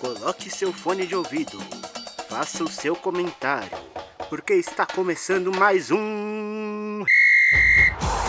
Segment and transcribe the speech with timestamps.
[0.00, 1.58] Coloque seu fone de ouvido,
[2.26, 3.68] faça o seu comentário,
[4.30, 7.04] porque está começando mais um.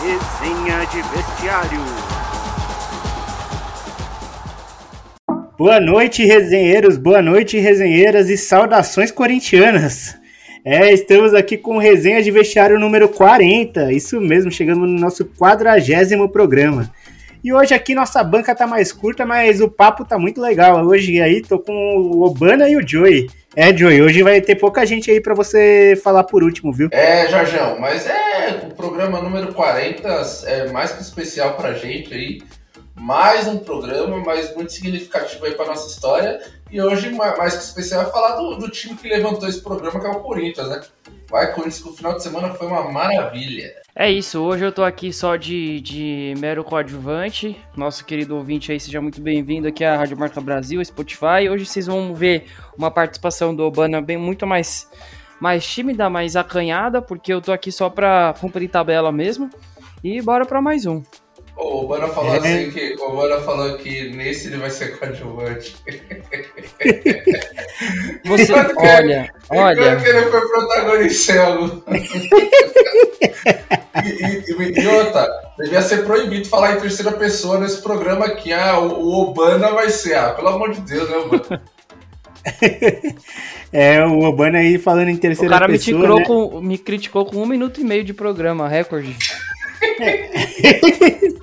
[0.02, 1.80] Resenha de Vestiário.
[5.56, 10.14] Boa noite, resenheiros, boa noite, resenheiras e saudações corintianas.
[10.62, 16.28] É, estamos aqui com resenha de vestiário número 40, isso mesmo, chegamos no nosso quadragésimo
[16.28, 16.92] programa.
[17.44, 20.86] E hoje aqui nossa banca tá mais curta, mas o papo tá muito legal.
[20.86, 23.28] Hoje aí tô com o Obana e o Joey.
[23.56, 26.88] É, Joey, hoje vai ter pouca gente aí para você falar por último, viu?
[26.92, 30.08] É, Jorgão, mas é o programa número 40
[30.46, 32.40] é mais que especial pra gente aí.
[32.94, 36.40] Mais um programa, mas muito significativo aí pra nossa história.
[36.70, 40.06] E hoje, mais que especial, é falar do, do time que levantou esse programa, que
[40.06, 40.80] é o Corinthians, né?
[41.32, 43.72] Vai, Corinthians, que o final de semana foi uma maravilha.
[43.96, 47.56] É isso, hoje eu tô aqui só de, de mero coadjuvante.
[47.74, 51.48] Nosso querido ouvinte aí, seja muito bem-vindo aqui à Rádio Marca Brasil, Spotify.
[51.50, 54.90] Hoje vocês vão ver uma participação do Obana bem muito mais,
[55.40, 59.48] mais tímida, mais acanhada, porque eu tô aqui só pra cumprir tabela mesmo.
[60.04, 61.02] E bora pra mais um.
[61.56, 62.38] O Obana falou é.
[62.38, 65.76] assim que o Obana falou que nesse ele vai ser coadjuvante.
[68.24, 69.96] Você, olha, olha.
[69.96, 71.32] que ele foi protagonista
[74.04, 78.52] e, e, e, outra, devia ser proibido falar em terceira pessoa nesse programa aqui.
[78.52, 80.16] Ah, o, o Obana vai ser.
[80.16, 81.62] Ah, pelo amor de Deus, né, Obana?
[83.72, 85.56] é, o Obana aí falando em terceira pessoa.
[85.56, 86.24] O cara pessoa, me, né?
[86.24, 89.16] com, me criticou com um minuto e meio de programa, recorde.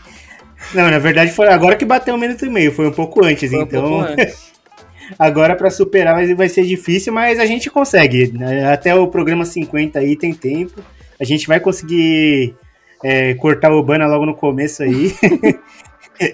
[0.73, 3.50] Não, na verdade foi agora que bateu um minuto e meio, foi um pouco antes,
[3.50, 3.86] foi então.
[3.86, 4.50] Um pouco antes.
[5.18, 8.32] agora para superar vai, vai ser difícil, mas a gente consegue.
[8.38, 8.72] Né?
[8.72, 10.82] Até o programa 50 aí tem tempo.
[11.20, 12.56] A gente vai conseguir
[13.04, 15.14] é, cortar o Obana logo no começo aí.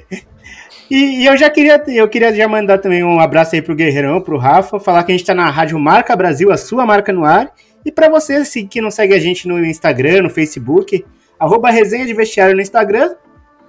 [0.90, 4.22] e, e, eu já queria, eu queria já mandar também um abraço aí pro Guerreirão,
[4.22, 7.24] pro Rafa, falar que a gente tá na Rádio Marca Brasil, a sua marca no
[7.24, 7.52] ar.
[7.86, 11.06] E para você que não segue a gente no Instagram, no Facebook,
[11.40, 13.16] arroba resenha de vestiário no Instagram,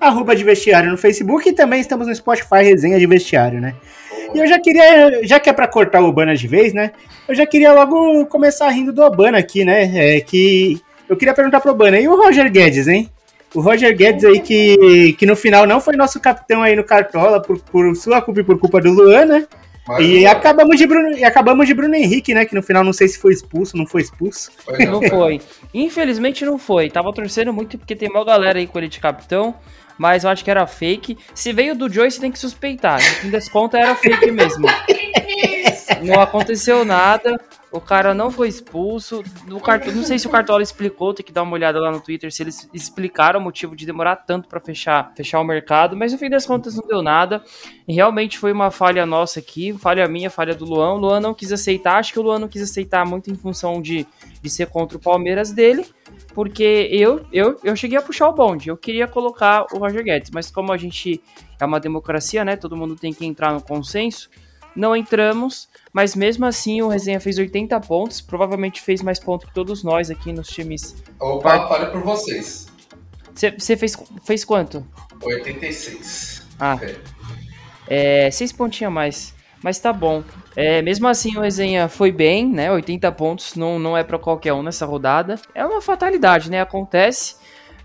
[0.00, 3.74] arroba de vestiário no Facebook e também estamos no Spotify resenha de vestiário, né?
[4.34, 6.92] E eu já queria, já que é pra cortar o Obana de vez, né?
[7.28, 10.16] Eu já queria logo começar rindo do Obana aqui, né?
[10.16, 13.10] É que eu queria perguntar pro Obana, e o Roger Guedes, hein?
[13.54, 17.40] O Roger Guedes aí que, que no final não foi nosso capitão aí no Cartola
[17.40, 19.46] por, por sua culpa e por culpa do Luan, né?
[19.86, 22.44] Mas e acabamos, de Bruno, e acabamos de Bruno Henrique, né?
[22.44, 24.50] Que no final não sei se foi expulso, não foi expulso.
[24.64, 25.00] Foi não.
[25.00, 25.40] não foi.
[25.72, 26.90] Infelizmente não foi.
[26.90, 29.54] Tava torcendo muito porque tem uma galera aí com ele de capitão,
[29.96, 31.16] mas eu acho que era fake.
[31.34, 33.00] Se veio do Joyce, tem que suspeitar.
[33.00, 34.66] No fim das contas, era fake mesmo.
[36.02, 37.40] não aconteceu nada.
[37.70, 39.22] O cara não foi expulso.
[39.46, 39.86] No cart...
[39.88, 42.42] Não sei se o Cartola explicou, tem que dar uma olhada lá no Twitter se
[42.42, 46.30] eles explicaram o motivo de demorar tanto para fechar, fechar o mercado, mas no fim
[46.30, 47.42] das contas não deu nada.
[47.86, 50.94] E realmente foi uma falha nossa aqui, falha minha, falha do Luan.
[50.94, 53.82] O Luan não quis aceitar, acho que o Luan não quis aceitar muito em função
[53.82, 54.06] de,
[54.40, 55.84] de ser contra o Palmeiras dele,
[56.34, 60.30] porque eu, eu, eu cheguei a puxar o bonde, eu queria colocar o Roger Guedes,
[60.30, 61.20] mas como a gente
[61.60, 62.56] é uma democracia, né?
[62.56, 64.30] Todo mundo tem que entrar no consenso
[64.76, 69.54] não entramos, mas mesmo assim o Resenha fez 80 pontos, provavelmente fez mais pontos que
[69.54, 70.94] todos nós aqui nos times.
[71.18, 72.66] Opa, para por vocês.
[73.34, 74.86] Você fez, fez quanto?
[75.22, 76.46] 86.
[76.58, 76.78] Ah.
[77.88, 79.34] É, seis pontinhos a mais.
[79.62, 80.22] Mas tá bom.
[80.54, 82.70] É, mesmo assim, o resenha foi bem, né?
[82.70, 85.36] 80 pontos não, não é para qualquer um nessa rodada.
[85.54, 86.60] É uma fatalidade, né?
[86.60, 87.36] Acontece.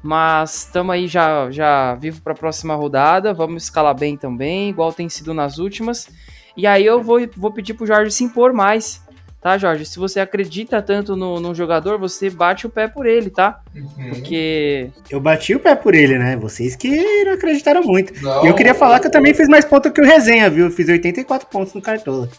[0.03, 3.33] Mas estamos aí já, já vivo para a próxima rodada.
[3.33, 6.09] Vamos escalar bem também, igual tem sido nas últimas.
[6.55, 9.01] E aí eu vou, vou pedir pro Jorge se impor mais.
[9.41, 9.87] Tá, Jorge?
[9.87, 13.59] Se você acredita tanto no, no jogador, você bate o pé por ele, tá?
[13.75, 14.11] Uhum.
[14.11, 14.91] Porque.
[15.09, 16.35] Eu bati o pé por ele, né?
[16.35, 18.13] Vocês que não acreditaram muito.
[18.21, 20.65] Não, e eu queria falar que eu também fiz mais pontos que o Resenha, viu?
[20.65, 22.29] Eu fiz 84 pontos no Cartola.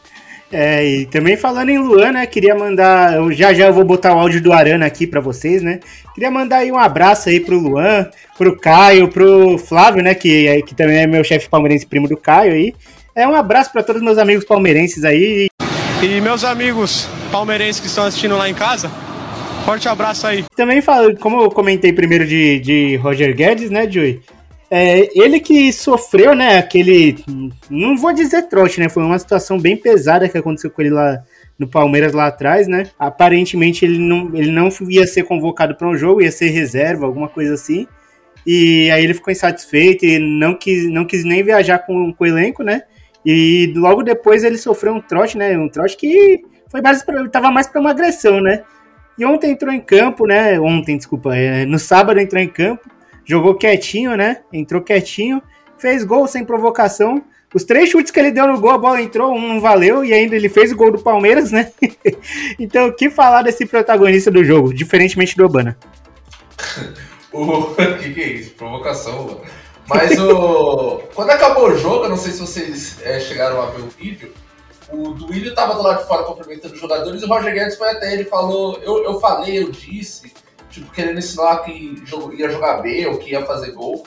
[0.52, 2.26] É, e também falando em Luan, né?
[2.26, 3.16] Queria mandar.
[3.16, 5.80] Eu já já eu vou botar o áudio do Arana aqui para vocês, né?
[6.14, 8.08] Queria mandar aí um abraço aí pro Luan,
[8.38, 10.14] pro Caio, pro Flávio, né?
[10.14, 12.74] Que, que também é meu chefe palmeirense primo do Caio aí.
[13.14, 15.48] É um abraço para todos meus amigos palmeirenses aí.
[16.02, 18.90] E meus amigos palmeirenses que estão assistindo lá em casa,
[19.66, 20.44] forte abraço aí.
[20.56, 24.22] Também falo, como eu comentei primeiro de, de Roger Guedes, né, Joey?
[24.70, 27.22] É, ele que sofreu, né, aquele.
[27.68, 28.88] Não vou dizer trote, né?
[28.88, 31.22] Foi uma situação bem pesada que aconteceu com ele lá
[31.58, 32.88] no Palmeiras lá atrás, né?
[32.98, 37.28] Aparentemente ele não, ele não ia ser convocado para um jogo, ia ser reserva, alguma
[37.28, 37.86] coisa assim.
[38.46, 42.26] E aí ele ficou insatisfeito e não quis, não quis nem viajar com, com o
[42.26, 42.84] elenco, né?
[43.24, 45.56] E logo depois ele sofreu um trote, né?
[45.56, 48.64] Um trote que foi mais pra, tava mais para uma agressão, né?
[49.18, 50.58] E ontem entrou em campo, né?
[50.58, 52.88] Ontem, desculpa, é, no sábado entrou em campo,
[53.24, 54.38] jogou quietinho, né?
[54.52, 55.42] Entrou quietinho,
[55.78, 57.22] fez gol sem provocação,
[57.54, 60.12] Os três chutes que ele deu no gol, a bola entrou, um não valeu e
[60.12, 61.70] ainda ele fez o gol do Palmeiras, né?
[62.58, 65.76] então, o que falar desse protagonista do jogo, diferentemente do Obana?
[67.30, 68.52] o que, que é isso?
[68.52, 69.40] Provocação, mano.
[69.88, 71.02] Mas o.
[71.14, 74.32] Quando acabou o jogo, eu não sei se vocês é, chegaram a ver o vídeo,
[74.92, 77.90] o Duílio tava do lado de fora cumprimentando os jogadores e o Roger Guedes foi
[77.90, 80.32] até ele e falou: eu, eu falei, eu disse,
[80.70, 82.02] tipo, querendo ensinar que
[82.36, 84.04] ia jogar bem ou que ia fazer gol.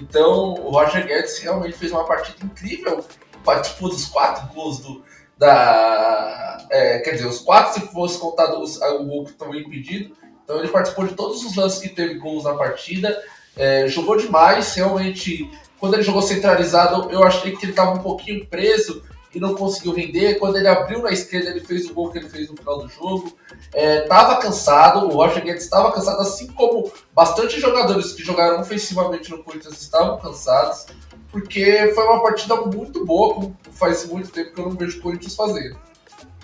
[0.00, 3.04] Então, o Roger Guedes realmente fez uma partida incrível.
[3.44, 5.02] Participou dos quatro gols do,
[5.36, 6.66] da.
[6.70, 10.14] É, quer dizer, os quatro, se fosse contado o gol que estava impedido.
[10.44, 13.20] Então, ele participou de todos os lances que teve gols na partida.
[13.58, 15.50] É, jogou demais, realmente.
[15.80, 19.02] Quando ele jogou centralizado, eu achei que ele estava um pouquinho preso
[19.34, 20.36] e não conseguiu render.
[20.36, 22.88] Quando ele abriu na esquerda, ele fez o gol que ele fez no final do
[22.88, 23.36] jogo.
[23.74, 29.30] Estava é, cansado, o Roger Guedes estava cansado, assim como bastante jogadores que jogaram ofensivamente
[29.30, 30.86] no Corinthians estavam cansados,
[31.30, 35.02] porque foi uma partida muito boa, como faz muito tempo que eu não vejo o
[35.02, 35.76] Corinthians fazendo.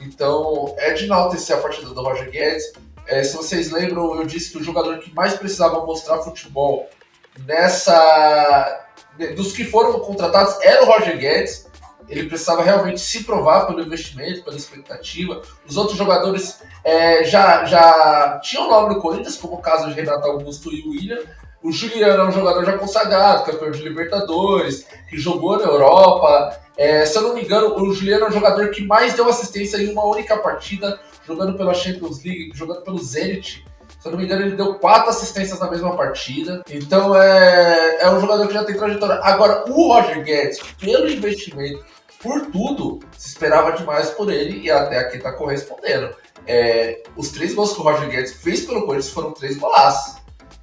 [0.00, 2.72] Então, é de enaltecer a partida do Roger Guedes.
[3.06, 6.88] É, se vocês lembram, eu disse que o jogador que mais precisava mostrar futebol
[7.46, 8.86] nessa.
[9.36, 11.64] dos que foram contratados era o Roger Guedes
[12.08, 15.42] ele precisava realmente se provar pelo investimento, pela expectativa.
[15.66, 20.26] Os outros jogadores é, já, já tinham nome no Corinthians, como o caso de Renato
[20.26, 21.18] Augusto e William.
[21.62, 26.60] O Juliano é um jogador já consagrado, campeão de Libertadores, que jogou na Europa.
[26.76, 29.78] É, se eu não me engano, o Juliano é um jogador que mais deu assistência
[29.78, 33.64] em uma única partida, jogando pela Champions League, jogando pelo Zenit.
[34.04, 36.62] Se eu não me engano, ele deu quatro assistências na mesma partida.
[36.68, 39.18] Então é, é um jogador que já tem trajetória.
[39.22, 41.82] Agora, o Roger Guedes, pelo investimento,
[42.22, 46.14] por tudo, se esperava demais por ele e até aqui está correspondendo.
[46.46, 50.16] É, os três gols que o Roger Guedes fez pelo Corinthians foram três golaços.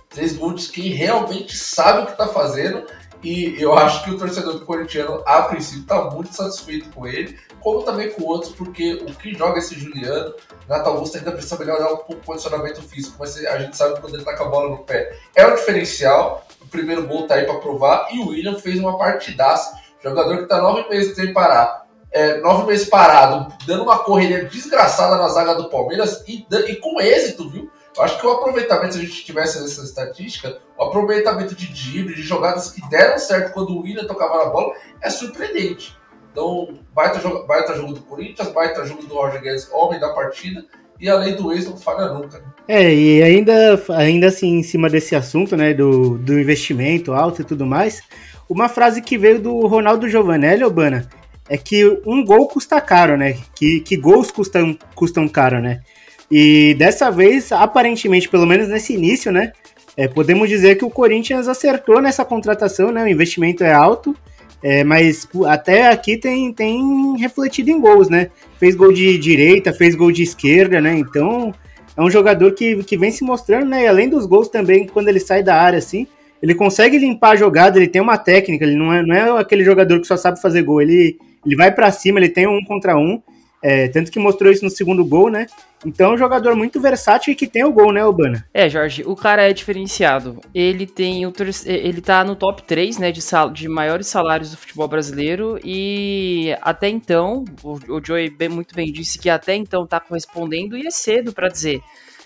[0.07, 2.85] Três gols que realmente sabe o que está fazendo
[3.23, 7.37] e eu acho que o torcedor do corintiano, a princípio, está muito satisfeito com ele,
[7.61, 10.33] como também com outros, porque o que joga esse Juliano,
[10.67, 14.15] Nato Augusto ainda precisa melhorar um pouco o condicionamento físico, mas a gente sabe quando
[14.15, 16.45] ele tá com a bola no pé é um diferencial.
[16.61, 20.43] O primeiro gol tá aí para provar e o William fez uma partidaça Jogador que
[20.43, 25.53] está nove meses sem parar, é, nove meses parado, dando uma correria desgraçada na zaga
[25.53, 27.71] do Palmeiras e, e com êxito, viu?
[27.99, 32.23] Acho que o aproveitamento, se a gente tivesse essa estatística, o aproveitamento de drible, de
[32.23, 35.95] jogadas que deram certo quando o William tocava na bola, é surpreendente.
[36.31, 40.65] Então, baita jogo, baita jogo do Corinthians, baita jogo do Roger Guedes, homem da partida,
[40.99, 42.37] e além do ex, não falha nunca.
[42.37, 42.45] Né?
[42.67, 47.45] É, e ainda, ainda assim, em cima desse assunto, né, do, do investimento alto e
[47.45, 48.01] tudo mais,
[48.47, 51.07] uma frase que veio do Ronaldo Giovanelli, Obana,
[51.49, 53.37] é que um gol custa caro, né?
[53.55, 55.81] Que, que gols custam, custam caro, né?
[56.29, 59.51] E dessa vez, aparentemente, pelo menos nesse início, né?
[59.97, 63.03] É, podemos dizer que o Corinthians acertou nessa contratação, né?
[63.03, 64.15] O investimento é alto,
[64.63, 68.29] é, mas até aqui tem, tem refletido em gols, né?
[68.59, 70.97] Fez gol de direita, fez gol de esquerda, né?
[70.97, 71.53] Então
[71.97, 73.83] é um jogador que, que vem se mostrando, né?
[73.83, 76.05] E além dos gols também, quando ele sai da área, assim,
[76.41, 79.63] ele consegue limpar a jogada, ele tem uma técnica, ele não é, não é aquele
[79.63, 82.95] jogador que só sabe fazer gol, ele, ele vai para cima, ele tem um contra
[82.97, 83.21] um,
[83.63, 85.45] é, tanto que mostrou isso no segundo gol, né?
[85.85, 88.45] Então é um jogador muito versátil e que tem o gol, né, Urbana?
[88.53, 90.39] É, Jorge, o cara é diferenciado.
[90.53, 91.33] Ele tem o
[91.65, 93.49] ele tá no top 3, né, de, sal...
[93.49, 98.91] de maiores salários do futebol brasileiro e até então, o, o Joey bem, muito bem
[98.91, 101.81] disse que até então tá correspondendo e é cedo para dizer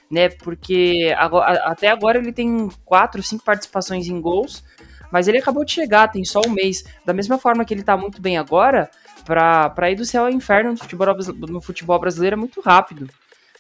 [0.10, 0.30] né?
[0.30, 4.64] Porque agora, até agora ele tem quatro, cinco participações em gols,
[5.12, 6.84] mas ele acabou de chegar, tem só um mês.
[7.06, 8.90] Da mesma forma que ele tá muito bem agora,
[9.26, 11.08] para ir do céu ao inferno no futebol,
[11.50, 13.10] no futebol brasileiro é muito rápido.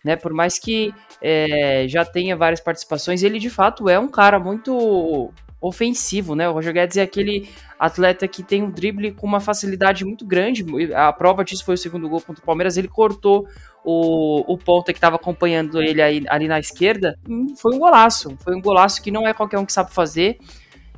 [0.03, 4.37] Né, por mais que é, já tenha várias participações, ele de fato é um cara
[4.37, 6.47] muito ofensivo, né?
[6.47, 10.63] O Roger Guedes é aquele atleta que tem um drible com uma facilidade muito grande.
[10.93, 12.77] A prova disso foi o segundo gol contra o Palmeiras.
[12.77, 13.47] Ele cortou
[13.83, 17.17] o, o ponta que estava acompanhando ele aí, ali na esquerda.
[17.57, 18.37] Foi um golaço.
[18.43, 20.37] Foi um golaço que não é qualquer um que sabe fazer.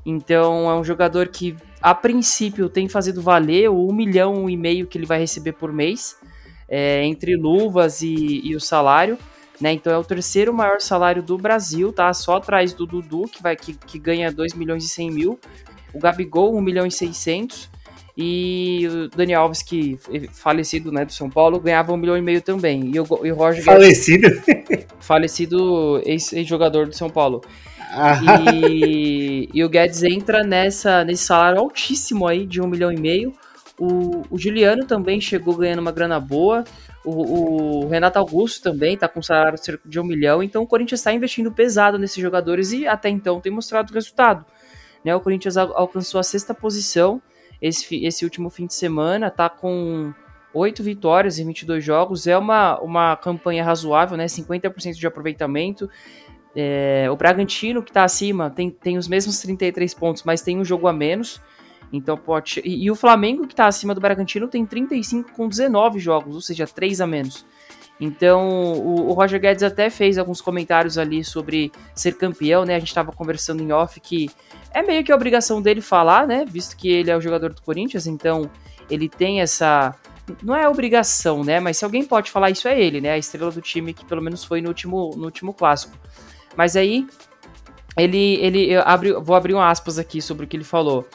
[0.06, 1.56] Então é um jogador que,
[1.90, 5.72] a princípio, tem fazido valer o um milhão e meio que ele vai receber por
[5.72, 6.18] mês,
[6.68, 9.18] é, entre luvas e, e o salário.
[9.60, 9.72] Né?
[9.72, 12.14] Então é o terceiro maior salário do Brasil, tá?
[12.14, 15.40] Só atrás do Dudu, que, vai, que, que ganha 2 milhões e 100 mil.
[15.94, 17.70] O Gabigol, 1 milhão e 600.
[18.18, 19.98] E o Daniel Alves, que
[20.34, 22.92] falecido né, do São Paulo, ganhava 1 milhão e meio também.
[22.94, 24.28] E o, e o Roger Falecido?
[25.00, 27.42] falecido ex-jogador do São Paulo.
[29.54, 33.34] E, o Guedes entra nessa, nesse salário altíssimo aí de 1 milhão e meio.
[33.80, 36.64] O, o Juliano também chegou ganhando uma grana boa.
[37.06, 41.00] O, o, Renato Augusto também está com salário cerca de um milhão, então o Corinthians
[41.00, 44.46] está investindo pesado nesses jogadores e até então tem mostrado resultado.
[45.06, 45.16] Né?
[45.16, 47.22] O Corinthians alcançou a sexta posição
[47.62, 50.14] esse, esse último fim de semana, tá com
[50.54, 54.26] 8 vitórias em 22 jogos, é uma, uma campanha razoável, né?
[54.26, 55.90] 50% de aproveitamento.
[56.56, 60.66] É, o Bragantino, que está acima, tem, tem os mesmos 33 pontos, mas tem um
[60.66, 61.42] jogo a menos.
[61.92, 62.62] Então pode.
[62.64, 66.42] E, e o Flamengo, que está acima do Bragantino, tem 35 com 19 jogos, ou
[66.42, 67.46] seja, 3 a menos.
[68.00, 72.76] Então, o, o, Roger Guedes até fez alguns comentários ali sobre ser campeão, né?
[72.76, 74.30] A gente estava conversando em off que
[74.72, 76.46] é meio que a obrigação dele falar, né?
[76.48, 78.50] Visto que ele é o jogador do Corinthians, então
[78.90, 79.96] ele tem essa.
[80.44, 81.60] Não é obrigação, né?
[81.60, 83.12] Mas se alguém pode falar isso é ele, né?
[83.12, 85.98] A estrela do time que pelo menos foi no último, no último clássico.
[86.58, 87.08] Mas aí
[87.96, 91.08] ele, ele abre, vou abrir um aspas aqui sobre o que ele falou.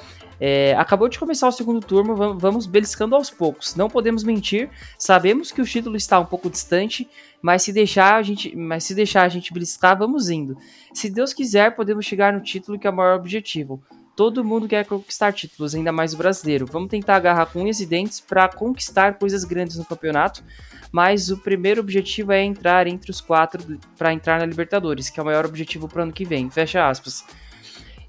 [0.45, 3.77] É, acabou de começar o segundo turno, vamos beliscando aos poucos.
[3.77, 7.09] Não podemos mentir, sabemos que o título está um pouco distante,
[7.41, 10.57] mas se deixar a gente, mas se deixar a gente beliscar, vamos indo.
[10.93, 13.81] Se Deus quiser, podemos chegar no título que é o maior objetivo.
[14.17, 16.67] Todo mundo quer conquistar títulos, ainda mais o brasileiro.
[16.67, 20.43] Vamos tentar agarrar com unhas e dentes para conquistar coisas grandes no campeonato,
[20.93, 25.23] mas o primeiro objetivo é entrar entre os quatro para entrar na Libertadores, que é
[25.23, 26.51] o maior objetivo para ano que vem.
[26.51, 27.25] Fecha aspas.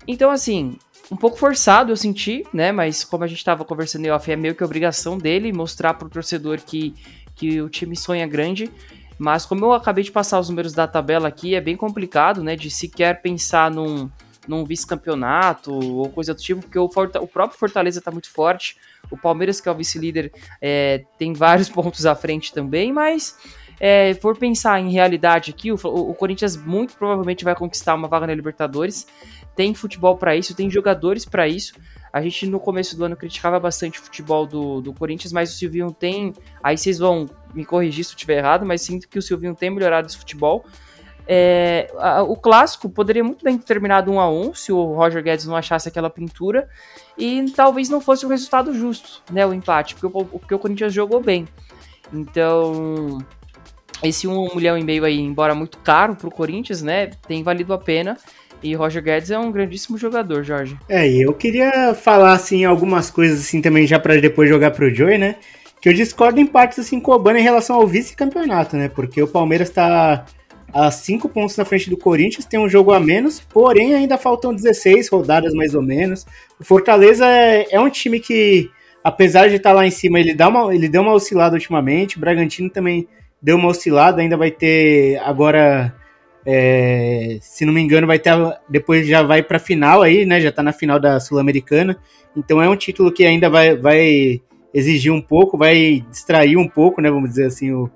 [0.05, 0.77] Então, assim,
[1.09, 2.73] um pouco forçado, eu senti, né?
[2.73, 6.07] Mas como a gente estava conversando em off, é meio que obrigação dele mostrar para
[6.07, 6.93] o torcedor que,
[7.35, 8.69] que o time sonha grande.
[9.17, 12.57] Mas como eu acabei de passar os números da tabela aqui, é bem complicado, né?
[12.57, 14.09] De sequer pensar num,
[14.47, 18.75] num vice-campeonato ou coisa do tipo, porque o, Forta, o próprio Fortaleza está muito forte.
[19.13, 23.37] O Palmeiras, que é o vice-líder, é, tem vários pontos à frente também, mas
[23.79, 28.27] é, for pensar em realidade aqui, o, o, Corinthians muito provavelmente vai conquistar uma vaga
[28.27, 29.07] na Libertadores
[29.55, 31.73] tem futebol para isso, tem jogadores para isso.
[32.11, 35.57] A gente no começo do ano criticava bastante o futebol do, do Corinthians, mas o
[35.57, 36.33] Silvinho tem.
[36.63, 39.69] Aí vocês vão me corrigir se eu estiver errado, mas sinto que o Silvinho tem
[39.69, 40.65] melhorado esse futebol.
[41.27, 45.23] É, a, o clássico poderia muito bem ter terminado 1 a 1 se o Roger
[45.23, 46.67] Guedes não achasse aquela pintura
[47.17, 50.93] e talvez não fosse o resultado justo, né, o empate, porque o, porque o Corinthians
[50.93, 51.47] jogou bem.
[52.11, 53.19] Então,
[54.03, 57.73] esse 1 milhão e meio aí, embora muito caro para o Corinthians, né, tem valido
[57.73, 58.17] a pena.
[58.61, 60.77] E Roger Guedes é um grandíssimo jogador, Jorge.
[60.87, 64.93] É, e eu queria falar, assim, algumas coisas, assim, também já para depois jogar pro
[64.93, 65.35] Joey, né?
[65.81, 68.87] Que eu discordo em partes, assim, com o Obama em relação ao vice-campeonato, né?
[68.87, 70.25] Porque o Palmeiras tá
[70.73, 74.53] a cinco pontos na frente do Corinthians, tem um jogo a menos, porém ainda faltam
[74.53, 76.25] 16 rodadas mais ou menos.
[76.59, 78.69] O Fortaleza é, é um time que,
[79.03, 82.17] apesar de estar tá lá em cima, ele, dá uma, ele deu uma oscilada ultimamente.
[82.17, 83.07] O Bragantino também
[83.41, 85.93] deu uma oscilada, ainda vai ter agora
[86.45, 88.33] é, se não me engano, vai ter
[88.67, 90.41] depois já vai para final aí, né?
[90.41, 91.97] Já tá na final da Sul-Americana.
[92.35, 94.41] Então é um título que ainda vai, vai
[94.73, 97.09] exigir um pouco, vai distrair um pouco, né?
[97.09, 97.89] Vamos dizer assim, o,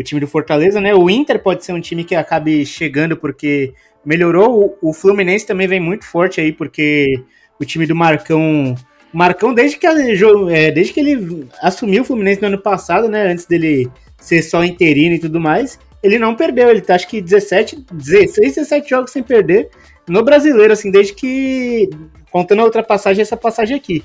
[0.00, 0.94] o time do Fortaleza, né?
[0.94, 4.78] O Inter pode ser um time que acabe chegando porque melhorou.
[4.82, 7.22] O, o Fluminense também vem muito forte aí porque
[7.60, 8.74] o time do Marcão
[9.12, 13.30] Marcão, desde que, é, desde que ele assumiu o Fluminense no ano passado, né?
[13.30, 17.20] Antes dele ser só interino e tudo mais, ele não perdeu, ele tá acho que
[17.20, 19.68] 17, 16, 17 jogos sem perder
[20.08, 21.90] no brasileiro, assim, desde que.
[22.30, 24.04] Contando a outra passagem, essa passagem aqui.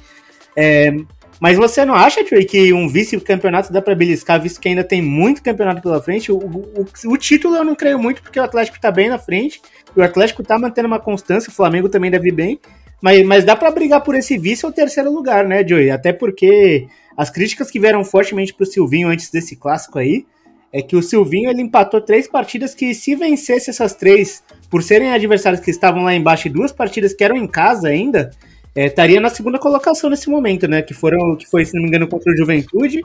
[0.57, 0.91] É,
[1.39, 5.01] mas você não acha, Trey, que um vice-campeonato dá para beliscar, visto que ainda tem
[5.01, 6.31] muito campeonato pela frente?
[6.31, 9.61] O, o, o, título eu não creio muito, porque o Atlético tá bem na frente,
[9.95, 12.59] o Atlético tá mantendo uma constância, o Flamengo também deve ir bem,
[13.01, 15.91] mas, mas dá para brigar por esse vice ou terceiro lugar, né, Joey?
[15.91, 16.87] Até porque
[17.17, 20.25] as críticas que vieram fortemente pro Silvinho antes desse clássico aí,
[20.71, 25.09] é que o Silvinho ele empatou três partidas que, se vencesse essas três, por serem
[25.11, 28.31] adversários que estavam lá embaixo e duas partidas que eram em casa ainda,
[28.75, 30.81] é, estaria na segunda colocação nesse momento, né?
[30.81, 33.01] Que foram, que foi, se não me engano, contra o Juventude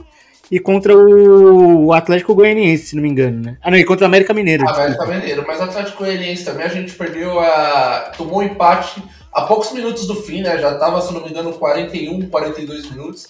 [0.50, 3.56] e contra o Atlético Goianiense, se não me engano, né?
[3.62, 4.64] Ah, não, e contra o América Mineiro.
[4.66, 8.12] Ah, América Mineiro, mas o Atlético Goianiense também a gente perdeu a.
[8.16, 10.58] tomou um empate a poucos minutos do fim, né?
[10.58, 13.28] Já tava, se não me engano, 41, 42 minutos.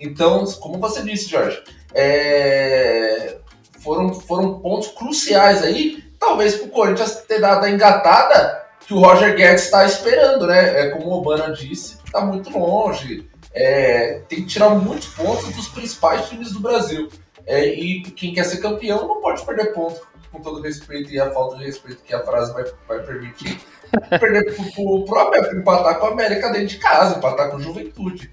[0.00, 1.62] Então, como você disse, Jorge,
[1.94, 3.36] é
[3.82, 9.00] foram, foram pontos cruciais aí, talvez para o Corinthians ter dado a engatada que o
[9.00, 10.80] Roger Guedes está esperando, né?
[10.80, 13.28] É, como o Obama disse, está muito longe.
[13.54, 17.08] É, tem que tirar muitos pontos dos principais times do Brasil.
[17.46, 21.30] É, e quem quer ser campeão não pode perder ponto, com todo respeito e a
[21.30, 23.60] falta de respeito que a frase vai, vai permitir.
[24.18, 28.32] perder pro, o próprio empatar com a América dentro de casa, empatar com a Juventude.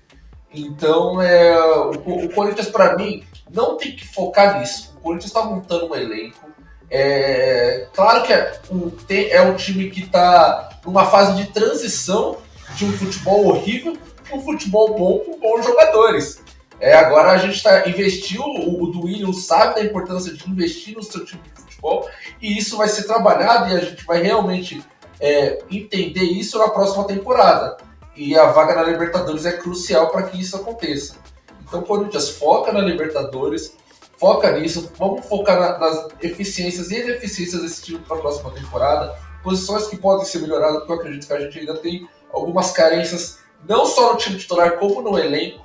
[0.54, 4.96] Então, é, o, o Corinthians, para mim, não tem que focar nisso.
[4.98, 6.49] O Corinthians está montando um elenco.
[6.92, 12.38] É, claro que é um, é um time que está numa fase de transição
[12.76, 16.42] de um futebol horrível para um futebol bom com bons jogadores.
[16.80, 21.04] É, agora a gente está investiu, o, o Duílio sabe da importância de investir no
[21.04, 22.10] seu time de futebol
[22.42, 24.82] e isso vai ser trabalhado e a gente vai realmente
[25.20, 27.78] é, entender isso na próxima temporada.
[28.16, 31.16] E a vaga na Libertadores é crucial para que isso aconteça.
[31.64, 33.78] Então, o Corinthians foca na Libertadores,
[34.20, 39.16] foca nisso, vamos focar na, nas eficiências e ineficiências desse time para a próxima temporada,
[39.42, 43.40] posições que podem ser melhoradas, porque eu acredito que a gente ainda tem algumas carências,
[43.68, 45.64] não só no time titular, como no elenco.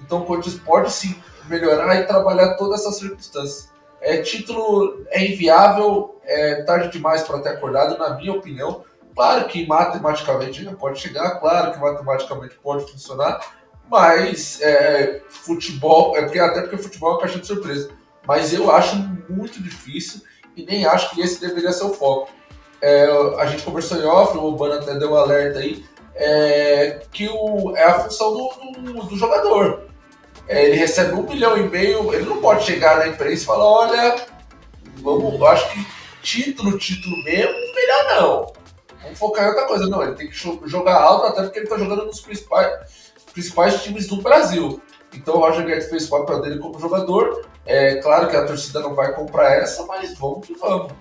[0.00, 3.70] Então, o Corinthians pode sim melhorar e trabalhar todas essas circunstâncias.
[4.00, 8.84] É, título é inviável, é tarde demais para ter acordado, na minha opinião.
[9.14, 13.40] Claro que matematicamente ainda pode chegar, claro que matematicamente pode funcionar,
[13.90, 17.90] mas é, futebol, é porque, até porque futebol é uma caixa de surpresa.
[18.26, 18.96] Mas eu acho
[19.28, 20.22] muito difícil
[20.56, 22.30] e nem acho que esse deveria ser o foco.
[22.80, 23.06] É,
[23.38, 27.74] a gente conversou em off, o Urbano até deu um alerta aí, é, que o,
[27.76, 28.48] é a função do,
[28.80, 29.86] do, do jogador.
[30.48, 33.64] É, ele recebe um milhão e meio, ele não pode chegar na imprensa e falar,
[33.64, 34.26] olha,
[34.96, 35.86] vamos, acho que
[36.22, 38.52] título, título mesmo, melhor não.
[39.02, 39.86] Vamos focar em outra coisa.
[39.86, 43.05] Não, ele tem que jogar alto, até porque ele está jogando nos principais
[43.36, 44.80] principais times do Brasil.
[45.14, 47.46] Então o Roger Guedes fez o papel dele como jogador.
[47.66, 50.92] É claro que a torcida não vai comprar essa, mas vamos que vamos.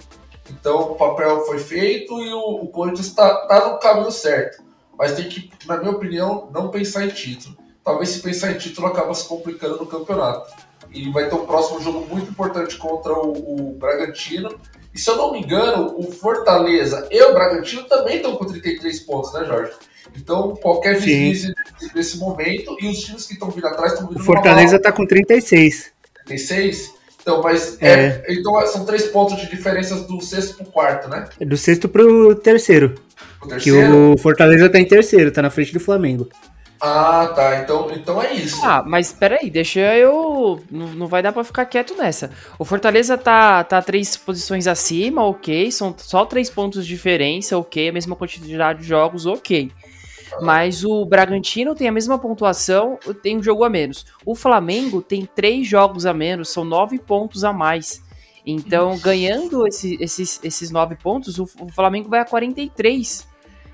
[0.49, 4.61] Então o papel foi feito e o, o Corinthians está tá no caminho certo.
[4.97, 7.57] Mas tem que, na minha opinião, não pensar em título.
[7.83, 10.53] Talvez se pensar em título acaba se complicando no campeonato.
[10.91, 14.59] E vai ter um próximo jogo muito importante contra o, o Bragantino.
[14.93, 18.99] E se eu não me engano, o Fortaleza e o Bragantino também estão com 33
[19.01, 19.73] pontos, né, Jorge?
[20.17, 21.53] Então, qualquer deslize
[21.93, 25.05] nesse momento, e os times que estão vindo atrás estão vindo O Fortaleza está com
[25.05, 25.91] 36.
[26.25, 26.93] 36?
[27.21, 28.23] Então, mas é.
[28.27, 31.27] É, então são três pontos de diferença do sexto para o quarto, né?
[31.39, 32.95] É do sexto para o terceiro.
[33.41, 33.87] O terceiro?
[33.87, 36.29] Que o Fortaleza está em terceiro, está na frente do Flamengo.
[36.79, 37.61] Ah, tá.
[37.61, 38.63] Então, então é isso.
[38.63, 40.61] Ah, mas peraí, deixa eu.
[40.69, 42.29] Não, não vai dar pra ficar quieto nessa.
[42.59, 45.71] O Fortaleza tá, tá três posições acima, ok.
[45.71, 47.89] São só três pontos de diferença, ok.
[47.89, 49.71] A mesma quantidade de jogos, ok.
[50.41, 54.05] Mas o Bragantino tem a mesma pontuação, tem um jogo a menos.
[54.25, 58.03] O Flamengo tem três jogos a menos, são nove pontos a mais.
[58.45, 63.27] Então, ganhando esse, esses, esses nove pontos, o, o, Flamengo vai a 43.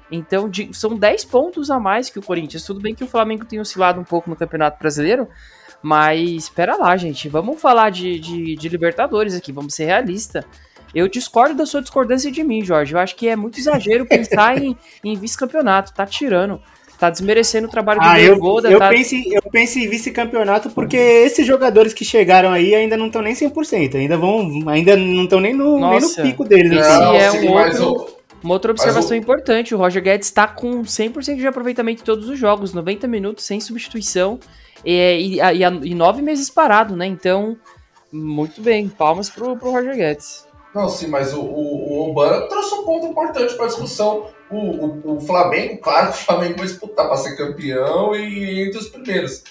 [0.10, 2.63] Então, de, são 10 pontos a mais que o Corinthians.
[2.63, 5.28] Tudo bem que o Flamengo tem oscilado um pouco no Campeonato Brasileiro,
[5.82, 7.28] mas espera lá, gente.
[7.28, 10.45] Vamos falar de, de, de Libertadores aqui, vamos ser realistas.
[10.93, 12.93] Eu discordo da sua discordância de mim, Jorge.
[12.93, 15.93] Eu acho que é muito exagero pensar em, em vice-campeonato.
[15.93, 16.62] Tá tirando.
[16.99, 18.89] Tá desmerecendo o trabalho do ah, eu, eu, tá...
[18.89, 23.23] penso em, eu penso em vice-campeonato porque esses jogadores que chegaram aí ainda não estão
[23.23, 23.95] nem 100%.
[23.95, 24.69] Ainda vão.
[24.69, 26.73] Ainda não estão nem no, nem no pico deles.
[26.73, 27.47] Esse assim.
[27.47, 28.21] é um outro.
[28.43, 29.19] Uma outra observação o...
[29.19, 33.45] importante, o Roger Guedes está com 100% de aproveitamento em todos os jogos, 90 minutos
[33.45, 34.39] sem substituição
[34.84, 37.06] e, e, e, e nove meses parado, né?
[37.06, 37.56] Então,
[38.12, 40.45] muito bem, palmas pro, pro Roger Guedes.
[40.73, 44.27] Não, sim, mas o, o, o Obama trouxe um ponto importante para a discussão.
[44.49, 48.79] O, o, o, Flamengo, claro que o Flamengo vai disputar para ser campeão e entre
[48.79, 49.43] os primeiros.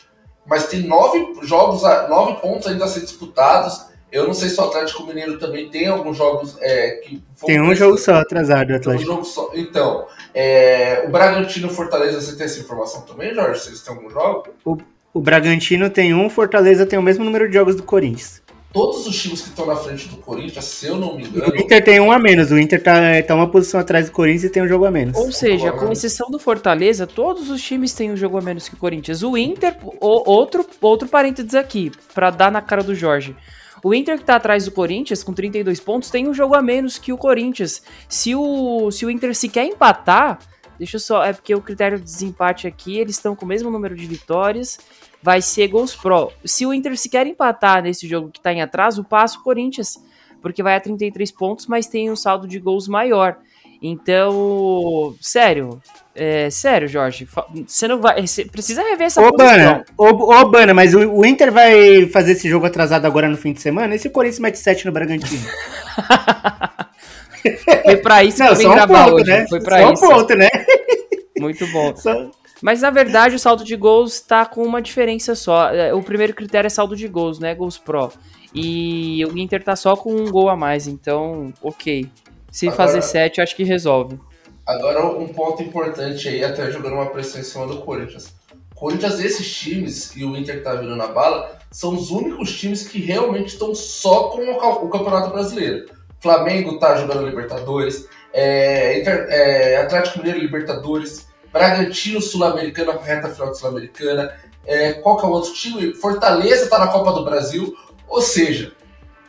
[0.46, 3.88] Mas tem nove jogos, nove pontos ainda a ser disputados.
[4.10, 7.22] Eu não sei se o Atlético Mineiro também tem alguns jogos é, que.
[7.46, 9.12] Tem um jogo só atrasado, Atlético.
[9.12, 9.50] Um só.
[9.54, 13.60] Então, é, o Bragantino Fortaleza, você tem essa informação também, Jorge?
[13.60, 14.48] Vocês têm algum jogo?
[14.64, 14.76] O,
[15.14, 19.20] o Bragantino tem um, Fortaleza tem o mesmo número de jogos do Corinthians todos os
[19.20, 21.52] times que estão na frente do Corinthians, se eu não me engano.
[21.52, 24.44] O Inter tem um a menos, o Inter tá, tá uma posição atrás do Corinthians
[24.44, 25.16] e tem um jogo a menos.
[25.16, 28.74] Ou seja, com exceção do Fortaleza, todos os times têm um jogo a menos que
[28.74, 29.22] o Corinthians.
[29.22, 33.34] O Inter, o, outro, outro parênteses aqui, para dar na cara do Jorge.
[33.82, 36.98] O Inter que tá atrás do Corinthians, com 32 pontos, tem um jogo a menos
[36.98, 37.82] que o Corinthians.
[38.08, 40.38] Se o, se o Inter se quer empatar,
[40.80, 41.22] deixa eu só.
[41.22, 44.78] É porque o critério de desempate aqui, eles estão com o mesmo número de vitórias
[45.22, 46.32] vai ser gols pro.
[46.44, 49.98] Se o Inter se quer empatar nesse jogo que está em atraso, passa o Corinthians,
[50.40, 53.36] porque vai a 33 pontos, mas tem um saldo de gols maior.
[53.82, 55.80] Então, sério,
[56.14, 57.26] é, sério, Jorge,
[57.66, 61.24] você não vai, você precisa rever essa ô, Bana, ô, ô, Bana, mas o, o,
[61.24, 63.94] Inter vai fazer esse jogo atrasado agora no fim de semana?
[63.94, 65.40] E se o Corinthians mete 7 no Bragantino?
[67.84, 69.30] Foi pra isso não, que eu vim gravar um ponto, hoje.
[69.30, 69.46] Né?
[69.48, 70.04] Foi pra só isso.
[70.04, 70.48] um ponto, né?
[71.40, 71.94] Muito bom.
[71.96, 72.30] Só...
[72.62, 75.70] Mas na verdade o saldo de gols está com uma diferença só.
[75.70, 77.54] É, o primeiro critério é saldo de gols, né?
[77.54, 78.12] Gols pro.
[78.54, 82.06] E o Inter tá só com um gol a mais, então, ok.
[82.50, 84.18] Se agora, fazer sete, acho que resolve.
[84.66, 88.34] Agora um ponto importante aí, até jogando uma pressão em cima do Corinthians.
[88.74, 92.86] Corinthians, esses times, e o Inter que tá vindo na bala, são os únicos times
[92.86, 95.86] que realmente estão só com o Campeonato Brasileiro.
[96.18, 104.34] Flamengo tá jogando Libertadores, é, Inter, é, Atlético Mineiro Libertadores, Bragantino Sul-Americana, reta final Sul-Americana.
[104.66, 105.94] É, qual que é o outro time?
[105.94, 107.76] Fortaleza está na Copa do Brasil.
[108.08, 108.72] Ou seja,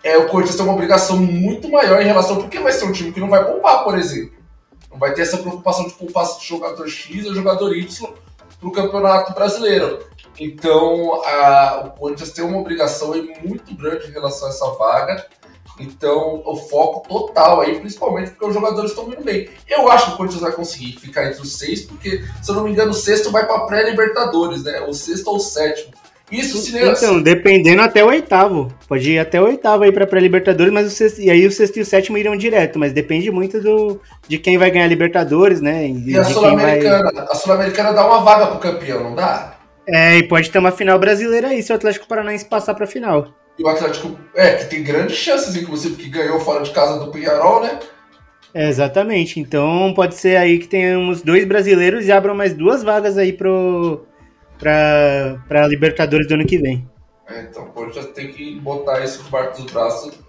[0.04, 2.38] é, o Corinthians tem uma obrigação muito maior em relação.
[2.38, 4.40] Porque vai ser um time que não vai poupar, por exemplo.
[4.92, 8.14] Não vai ter essa preocupação de poupar jogador X ou jogador Y
[8.60, 10.06] para o Campeonato Brasileiro.
[10.40, 15.28] Então, a, o Corinthians tem uma obrigação muito grande em relação a essa vaga.
[15.82, 19.50] Então, o foco total aí, principalmente porque os jogadores estão vindo bem.
[19.68, 22.64] Eu acho que o Corinthians vai conseguir ficar entre os seis, porque, se eu não
[22.64, 24.82] me engano, o sexto vai para pré-Libertadores, né?
[24.82, 25.94] O sexto ou o sétimo.
[26.32, 28.74] Isso se Então, dependendo até o oitavo.
[28.88, 31.78] Pode ir até o oitavo aí pra pré-Libertadores, mas o sexto, e aí o sexto
[31.78, 35.86] e o sétimo irão direto, mas depende muito do, de quem vai ganhar Libertadores, né?
[35.88, 37.12] E, e a Sul-Americana.
[37.14, 37.26] Vai...
[37.26, 39.58] A Sul-Americana dá uma vaga pro campeão, não dá?
[39.86, 43.28] É, e pode ter uma final brasileira aí, se o Atlético Paranaense passar pra final.
[43.62, 47.12] E o Atlético, é, que tem grandes chances, inclusive, que ganhou fora de casa do
[47.12, 47.80] Pinharol, né?
[48.56, 49.40] É, exatamente.
[49.40, 54.04] Então pode ser aí que tenhamos dois brasileiros e abram mais duas vagas aí pro,
[54.58, 56.90] pra, pra Libertadores do ano que vem.
[57.28, 60.20] É, então o Corinthians tem que botar isso debaixo dos braços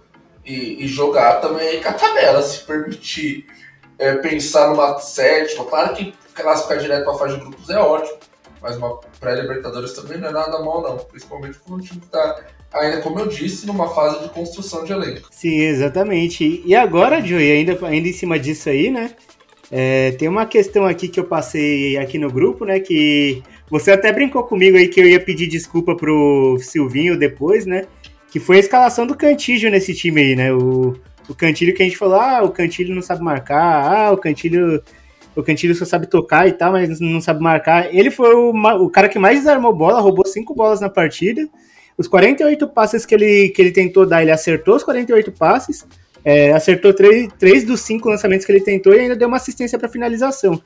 [0.45, 3.47] e, e, jogar também com a tabela, se permitir
[3.99, 5.65] é, pensar numa sétima.
[5.65, 8.19] Claro que classificar direto para a fase de grupos é ótimo,
[8.61, 10.99] mas uma pré-Libertadores também não é nada mal, não.
[10.99, 12.43] Principalmente quando o time está
[12.75, 15.29] ainda, como eu disse, numa fase de construção de elenco.
[15.31, 16.63] Sim, exatamente.
[16.65, 19.11] E agora, Joey, ainda, ainda em cima disso aí, né?
[19.71, 22.79] É, tem uma questão aqui que eu passei aqui no grupo, né?
[22.79, 27.87] Que você até brincou comigo aí que eu ia pedir desculpa pro Silvinho depois, né?
[28.31, 30.53] Que foi a escalação do Cantilho nesse time aí, né?
[30.53, 30.95] O,
[31.27, 34.83] o Cantilho que a gente falou, ah, o Cantilho não sabe marcar, ah, o Cantilho.
[35.35, 37.95] O Cantilho só sabe tocar e tal, mas não sabe marcar.
[37.95, 41.49] Ele foi o, o cara que mais desarmou bola, roubou cinco bolas na partida.
[42.03, 45.87] Os 48 passes que ele, que ele tentou dar, ele acertou os 48 passes.
[46.25, 49.79] É, acertou três, três dos cinco lançamentos que ele tentou e ainda deu uma assistência
[49.79, 50.61] para finalização.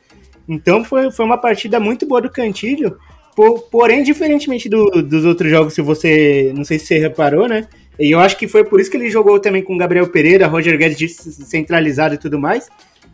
[0.49, 2.97] Então foi, foi uma partida muito boa do Cantilho,
[3.35, 6.53] por, porém, diferentemente do, dos outros jogos, se você.
[6.57, 7.69] Não sei se você reparou, né?
[7.99, 10.79] E eu acho que foi por isso que ele jogou também com Gabriel Pereira, Roger
[10.79, 12.67] Guedes centralizado e tudo mais,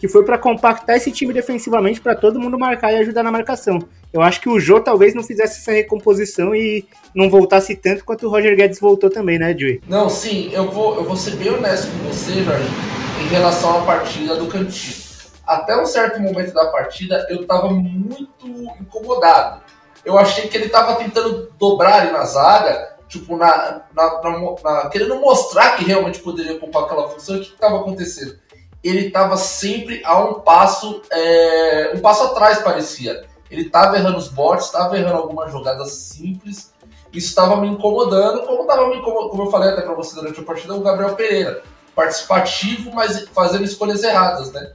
[0.03, 3.79] que foi para compactar esse time defensivamente para todo mundo marcar e ajudar na marcação.
[4.13, 6.85] Eu acho que o Jô talvez não fizesse essa recomposição e
[7.15, 9.81] não voltasse tanto quanto o Roger Guedes voltou também, né, Joey?
[9.87, 12.69] Não, sim, eu vou, eu vou ser bem honesto com você, Jorge,
[13.25, 15.03] em relação à partida do Cantilho
[15.47, 18.49] até um certo momento da partida, eu estava muito
[18.81, 19.63] incomodado.
[20.05, 24.91] Eu achei que ele estava tentando dobrar ali na zaga, tipo, na, na, na, na,
[24.91, 27.37] querendo mostrar que realmente poderia ocupar aquela função.
[27.37, 28.37] O que estava acontecendo?
[28.83, 33.25] Ele estava sempre a um passo, é, um passo atrás, parecia.
[33.51, 36.73] Ele estava errando os botes, estava errando algumas jogadas simples.
[37.13, 40.43] Isso estava me incomodando, como estava me como eu falei até para você durante a
[40.43, 41.63] partida, o Gabriel Pereira.
[41.95, 44.73] Participativo, mas fazendo escolhas erradas, né?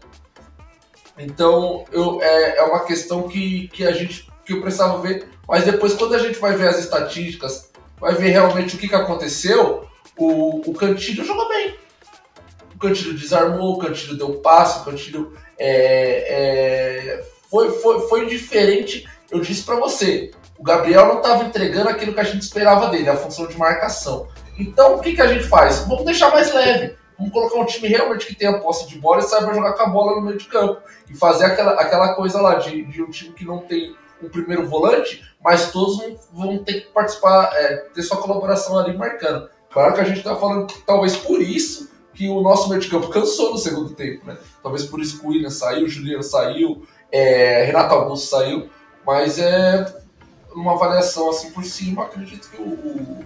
[1.17, 5.27] Então, eu, é, é uma questão que, que a gente que eu precisava ver.
[5.47, 8.95] Mas depois, quando a gente vai ver as estatísticas, vai ver realmente o que, que
[8.95, 11.75] aconteceu, o, o Cantilho jogou bem.
[12.77, 19.03] O Cantilho desarmou, o Cantilho deu passo, o Cantilho é, é, foi, foi, foi diferente.
[19.31, 23.09] Eu disse para você, o Gabriel não estava entregando aquilo que a gente esperava dele,
[23.09, 24.27] a função de marcação.
[24.59, 25.79] Então, o que, que a gente faz?
[25.87, 26.95] Vamos deixar mais leve.
[27.17, 29.89] Vamos colocar um time realmente que tenha posse de bola e saiba jogar com a
[29.89, 30.79] bola no meio de campo.
[31.09, 34.67] E fazer aquela, aquela coisa lá de, de um time que não tem um primeiro
[34.67, 39.49] volante, mas todos vão, vão ter que participar, é, ter sua colaboração ali marcando.
[39.71, 42.89] Claro que a gente está falando que talvez por isso que o nosso meio de
[42.89, 44.35] campo cansou no segundo tempo, né?
[44.63, 48.69] Talvez por isso que o William saiu, o Juliano saiu, é, Renato Augusto saiu,
[49.05, 50.01] mas é
[50.51, 53.25] uma avaliação assim por cima, acredito que o, o,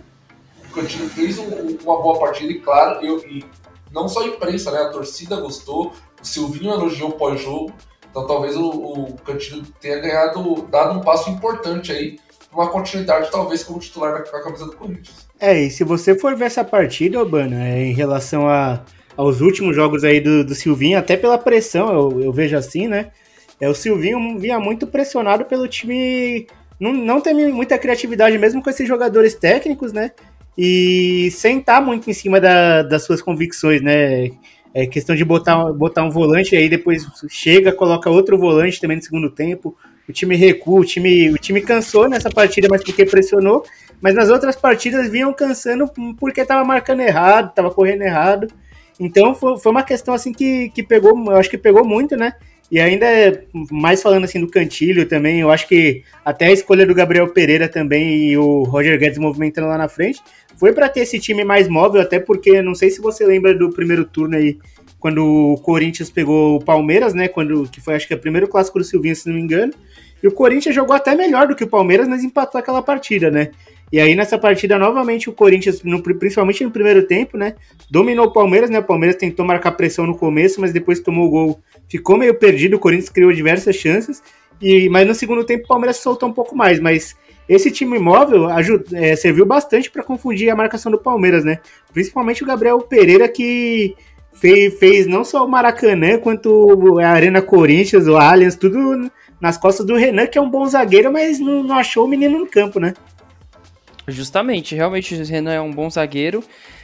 [0.65, 3.45] o Cantinho fez um, uma boa partida e claro, eu, e
[3.93, 4.79] não só a imprensa, né?
[4.79, 7.73] A torcida gostou, o Silvinho elogiou o pós-jogo.
[8.09, 12.19] Então talvez o, o Cantilho tenha ganhado, dado um passo importante aí,
[12.51, 15.30] uma continuidade talvez como titular na, na camisa do Corinthians.
[15.41, 18.83] É, e se você for ver essa partida, Obana, é, em relação a,
[19.17, 23.11] aos últimos jogos aí do, do Silvinho, até pela pressão, eu, eu vejo assim, né?
[23.59, 26.47] É, o Silvinho vinha muito pressionado pelo time
[26.79, 30.11] não, não tem muita criatividade, mesmo com esses jogadores técnicos, né?
[30.57, 34.29] e sentar muito em cima da, das suas convicções, né?
[34.73, 39.03] É questão de botar, botar um volante aí depois chega, coloca outro volante também no
[39.03, 39.75] segundo tempo.
[40.07, 43.65] O time recua, o time, o time cansou nessa partida, mas porque pressionou.
[44.01, 48.47] Mas nas outras partidas vinham cansando porque tava marcando errado, tava correndo errado.
[48.99, 52.33] Então foi, foi uma questão assim que, que pegou, eu acho que pegou muito, né?
[52.71, 53.05] E ainda,
[53.69, 57.67] mais falando assim do Cantilho também, eu acho que até a escolha do Gabriel Pereira
[57.67, 60.21] também e o Roger Guedes movimentando lá na frente,
[60.55, 63.71] foi para ter esse time mais móvel, até porque não sei se você lembra do
[63.71, 64.57] primeiro turno aí,
[65.01, 67.27] quando o Corinthians pegou o Palmeiras, né?
[67.27, 69.73] Quando que foi acho que é o primeiro clássico do Silvinho, se não me engano.
[70.23, 73.49] E o Corinthians jogou até melhor do que o Palmeiras, mas empatou aquela partida, né?
[73.91, 77.55] E aí nessa partida, novamente, o Corinthians, no, principalmente no primeiro tempo, né?
[77.89, 78.79] Dominou o Palmeiras, né?
[78.79, 82.77] O Palmeiras tentou marcar pressão no começo, mas depois tomou o gol ficou meio perdido,
[82.77, 84.23] o Corinthians criou diversas chances,
[84.61, 87.15] E, mas no segundo tempo o Palmeiras soltou um pouco mais, mas
[87.49, 88.47] esse time imóvel
[88.93, 91.59] é, serviu bastante para confundir a marcação do Palmeiras, né?
[91.91, 93.95] Principalmente o Gabriel Pereira que
[94.31, 99.85] fez, fez não só o Maracanã, quanto a Arena Corinthians, o Allianz, tudo nas costas
[99.85, 102.79] do Renan, que é um bom zagueiro, mas não, não achou o menino no campo,
[102.79, 102.93] né?
[104.11, 106.43] Justamente, realmente o Renan é um bom zagueiro,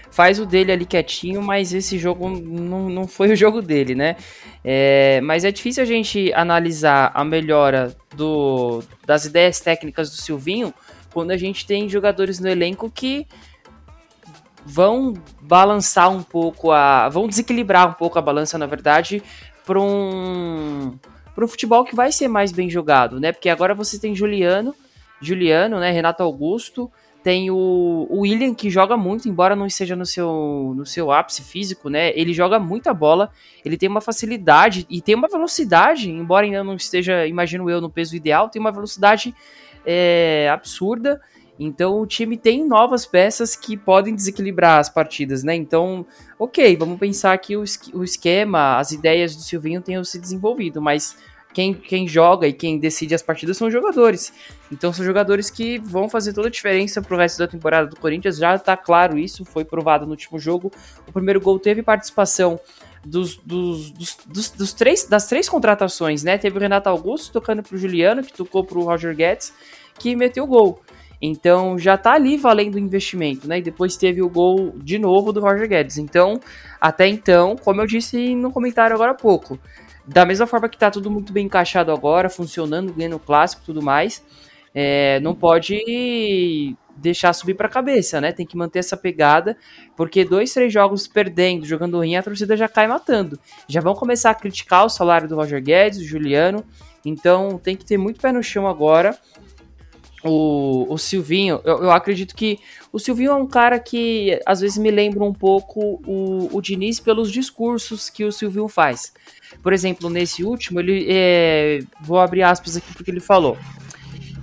[0.09, 4.15] faz o dele ali quietinho, mas esse jogo não, não foi o jogo dele, né?
[4.63, 10.73] É, mas é difícil a gente analisar a melhora do, das ideias técnicas do Silvinho
[11.13, 13.27] quando a gente tem jogadores no elenco que
[14.67, 17.07] vão balançar um pouco a.
[17.09, 19.23] vão desequilibrar um pouco a balança, na verdade,
[19.65, 20.97] para um,
[21.37, 23.31] um futebol que vai ser mais bem jogado, né?
[23.31, 24.75] Porque agora você tem Juliano,
[25.21, 25.89] Juliano, né?
[25.89, 26.91] Renato Augusto,
[27.27, 31.43] tem o, o William que joga muito, embora não esteja no seu, no seu ápice
[31.43, 32.17] físico, né?
[32.17, 33.29] Ele joga muita bola,
[33.65, 37.89] ele tem uma facilidade e tem uma velocidade, embora ainda não esteja, imagino eu, no
[37.89, 39.35] peso ideal, tem uma velocidade
[39.85, 41.19] é, absurda.
[41.59, 45.53] Então o time tem novas peças que podem desequilibrar as partidas, né?
[45.53, 46.05] Então,
[46.39, 51.17] ok, vamos pensar que o, o esquema, as ideias do Silvinho tenham se desenvolvido, mas
[51.57, 54.31] quem, quem joga e quem decide as partidas são os jogadores.
[54.71, 58.37] Então são jogadores que vão fazer toda a diferença pro resto da temporada do Corinthians.
[58.37, 60.71] Já tá claro isso, foi provado no último jogo.
[61.07, 62.59] O primeiro gol teve participação
[63.03, 66.37] dos, dos, dos, dos, dos três, das três contratações, né?
[66.37, 69.51] Teve o Renato Augusto tocando pro Juliano, que tocou pro Roger Guedes,
[69.97, 70.79] que meteu o gol.
[71.19, 73.57] Então já tá ali valendo o investimento, né?
[73.57, 75.97] E depois teve o gol de novo do Roger Guedes.
[75.97, 76.39] Então,
[76.79, 79.57] até então, como eu disse no comentário agora há pouco,
[80.07, 83.81] da mesma forma que tá tudo muito bem encaixado agora, funcionando, ganhando clássico e tudo
[83.81, 84.23] mais,
[84.73, 88.31] é, não pode deixar subir para a cabeça, né?
[88.31, 89.57] Tem que manter essa pegada,
[89.95, 93.37] porque dois, três jogos perdendo, jogando ruim, a torcida já cai matando.
[93.67, 96.63] Já vão começar a criticar o salário do Roger Guedes, do Juliano,
[97.05, 99.17] então tem que ter muito pé no chão agora
[100.23, 102.59] o, o Silvinho, eu, eu, acredito que
[102.91, 106.99] o Silvinho é um cara que às vezes me lembra um pouco o, o Diniz
[106.99, 109.13] pelos discursos que o Silvinho faz.
[109.61, 113.57] Por exemplo, nesse último, ele é, vou abrir aspas aqui porque ele falou.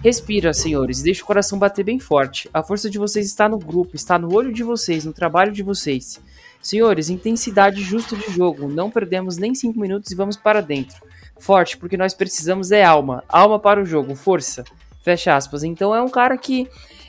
[0.03, 2.49] Respira, senhores, deixa o coração bater bem forte.
[2.53, 5.63] A força de vocês está no grupo, está no olho de vocês, no trabalho de
[5.63, 6.21] vocês.
[6.61, 8.69] Senhores, intensidade justa de jogo.
[8.69, 10.97] Não perdemos nem cinco minutos e vamos para dentro.
[11.39, 13.25] Forte, porque nós precisamos é alma.
[13.29, 14.63] Alma para o jogo, força.
[15.03, 15.65] Fecha aspas.
[15.65, 16.69] Então é um cara que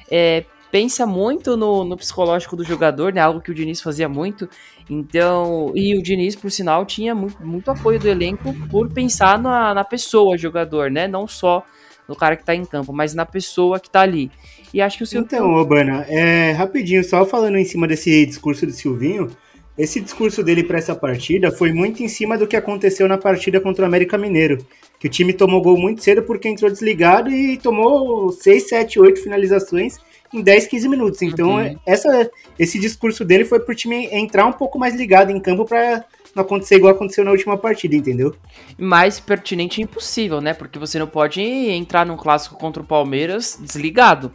[0.10, 3.22] é, pensa muito no, no, psicológico do jogador, né?
[3.22, 4.50] Algo que o Diniz fazia muito.
[4.90, 9.74] Então, e o Diniz, por sinal, tinha muito, muito apoio do elenco por pensar na,
[9.74, 11.08] na pessoa jogador, né?
[11.08, 11.64] Não só
[12.10, 14.30] no cara que tá em campo, mas na pessoa que tá ali.
[14.74, 15.26] E acho que o Silvinho.
[15.26, 19.30] Então, Obana, é, rapidinho, só falando em cima desse discurso do Silvinho,
[19.78, 23.62] esse discurso dele para essa partida foi muito em cima do que aconteceu na partida
[23.62, 24.58] contra o América Mineiro,
[25.00, 29.24] que o time tomou gol muito cedo porque entrou desligado e tomou 6, 7, 8
[29.24, 30.00] finalizações
[30.36, 31.22] em 10, 15 minutos.
[31.22, 31.78] Então, uhum.
[31.86, 36.06] essa, esse discurso dele foi pro time entrar um pouco mais ligado em campo para
[36.36, 38.36] não acontecer igual aconteceu na última partida, entendeu?
[38.78, 40.54] Mais pertinente e impossível, né?
[40.54, 44.34] Porque você não pode entrar num clássico contra o Palmeiras desligado.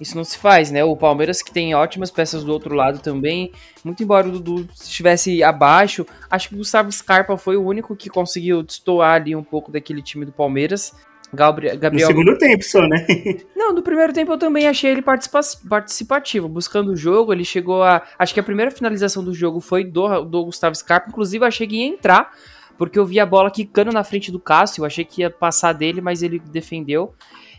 [0.00, 0.82] Isso não se faz, né?
[0.82, 3.52] O Palmeiras que tem ótimas peças do outro lado também.
[3.84, 8.10] Muito embora o Dudu estivesse abaixo, acho que o Gustavo Scarpa foi o único que
[8.10, 10.92] conseguiu destoar ali um pouco daquele time do Palmeiras.
[11.34, 12.08] Gabriel, Gabriel...
[12.08, 13.06] No segundo tempo só, né?
[13.56, 17.32] Não, no primeiro tempo eu também achei ele participa participativo, buscando o jogo.
[17.32, 18.02] Ele chegou a.
[18.18, 21.08] Acho que a primeira finalização do jogo foi do, do Gustavo Scarpa.
[21.08, 22.32] Inclusive, eu achei que ia entrar,
[22.76, 24.82] porque eu vi a bola quicando na frente do Cássio.
[24.82, 27.14] Eu achei que ia passar dele, mas ele defendeu.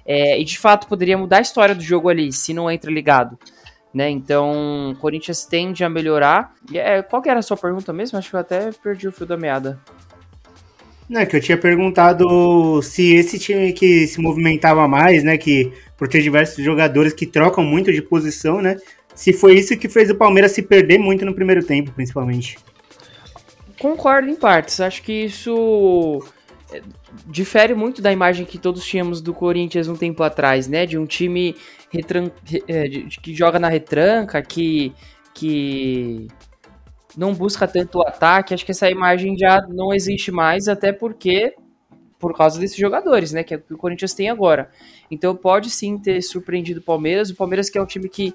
[0.06, 3.40] É, e de fato poderia mudar a história do jogo ali, se não entra ligado.
[3.94, 4.10] Né?
[4.10, 6.54] Então, o Corinthians tende a melhorar.
[6.74, 8.18] É, qual que era a sua pergunta mesmo?
[8.18, 9.80] Acho que eu até perdi o fio da meada.
[11.10, 15.38] Não, é que eu tinha perguntado se esse time que se movimentava mais, né?
[15.38, 18.78] Que por ter diversos jogadores que trocam muito de posição, né?
[19.14, 22.58] Se foi isso que fez o Palmeiras se perder muito no primeiro tempo, principalmente.
[23.80, 24.80] Concordo em partes.
[24.80, 26.24] Acho que isso
[27.28, 30.86] difere muito da imagem que todos tínhamos do Corinthians um tempo atrás, né?
[30.86, 31.56] De um time
[31.92, 32.32] retran...
[32.68, 32.88] É,
[33.22, 34.94] que joga na retranca, que,
[35.34, 36.28] que
[37.18, 38.54] não busca tanto o ataque.
[38.54, 41.56] Acho que essa imagem já não existe mais, até porque
[42.20, 43.44] por causa desses jogadores, né?
[43.44, 44.70] Que é o que o Corinthians tem agora.
[45.12, 47.30] Então pode sim ter surpreendido o Palmeiras.
[47.30, 48.34] O Palmeiras que é um time que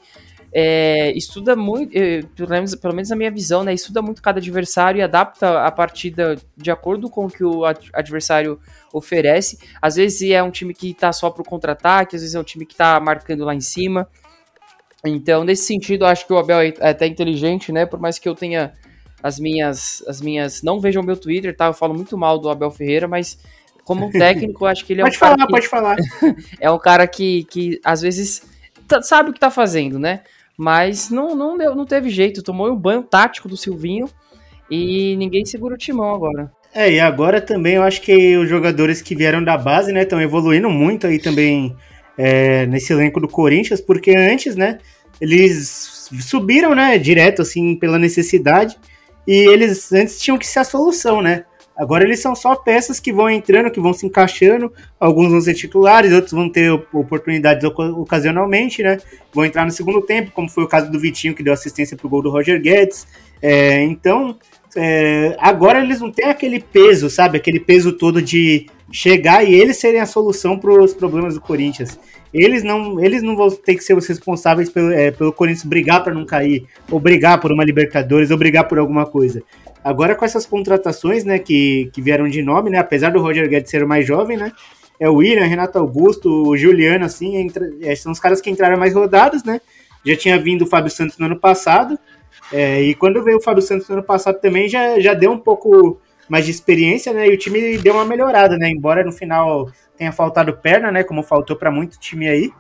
[0.52, 4.38] é, estuda muito, é, pelo, menos, pelo menos na minha visão, né, estuda muito cada
[4.38, 8.58] adversário e adapta a partida de acordo com o que o adversário
[8.92, 9.58] oferece.
[9.80, 12.64] Às vezes é um time que tá só pro contra-ataque, às vezes é um time
[12.64, 14.08] que tá marcando lá em cima.
[15.04, 17.86] Então, nesse sentido, acho que o Abel é até inteligente, né?
[17.86, 18.72] Por mais que eu tenha
[19.22, 21.66] as minhas, as minhas, não vejam meu Twitter, tá?
[21.66, 23.38] Eu falo muito mal do Abel Ferreira, mas
[23.84, 25.96] como técnico, acho que ele é pode um falar, cara que, pode falar.
[26.60, 28.42] é um cara que, que às vezes
[28.86, 30.20] tá- sabe o que tá fazendo, né?
[30.56, 34.08] Mas não, não, deu, não teve jeito, tomou um banho tático do Silvinho
[34.68, 36.50] e ninguém segura o timão agora.
[36.74, 40.20] É, e agora também eu acho que os jogadores que vieram da base, né, estão
[40.20, 41.74] evoluindo muito aí também
[42.18, 44.78] é, nesse elenco do Corinthians, porque antes, né,
[45.20, 48.76] eles subiram, né, direto, assim, pela necessidade,
[49.26, 51.44] e eles antes tinham que ser a solução, né.
[51.76, 55.54] Agora eles são só peças que vão entrando, que vão se encaixando, alguns vão ser
[55.54, 58.98] titulares, outros vão ter oportunidades oca- ocasionalmente, né,
[59.32, 62.08] vão entrar no segundo tempo, como foi o caso do Vitinho, que deu assistência pro
[62.08, 63.06] gol do Roger Guedes,
[63.40, 64.36] é, então...
[64.76, 67.38] É, agora eles não têm aquele peso, sabe?
[67.38, 71.98] Aquele peso todo de chegar e eles serem a solução para os problemas do Corinthians.
[72.32, 76.04] Eles não, eles não vão ter que ser os responsáveis pelo, é, pelo Corinthians brigar
[76.04, 79.42] para não cair, ou brigar por uma Libertadores, ou brigar por alguma coisa.
[79.82, 83.70] Agora com essas contratações, né, que, que vieram de nome, né, apesar do Roger Guedes
[83.70, 84.52] ser o mais jovem, né,
[85.00, 88.76] é o William, Renato Augusto, o Juliano, assim, entra, é, são os caras que entraram
[88.76, 89.60] mais rodados, né,
[90.04, 91.98] já tinha vindo o Fábio Santos no ano passado,
[92.52, 95.38] é, e quando veio o Fábio Santos no ano passado também já, já deu um
[95.38, 97.26] pouco mais de experiência, né?
[97.26, 98.68] E o time deu uma melhorada, né?
[98.70, 101.02] Embora no final tenha faltado perna, né?
[101.02, 102.50] Como faltou para muito time aí.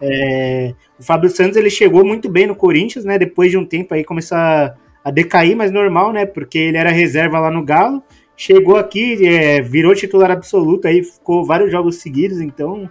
[0.00, 3.18] É, o Fábio Santos ele chegou muito bem no Corinthians, né?
[3.18, 6.26] Depois de um tempo aí começar a decair, mas normal, né?
[6.26, 8.02] Porque ele era reserva lá no Galo.
[8.36, 12.90] Chegou aqui, é, virou titular absoluto, aí ficou vários jogos seguidos, então.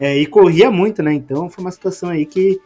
[0.00, 1.12] é, e corria muito, né?
[1.12, 2.58] Então foi uma situação aí que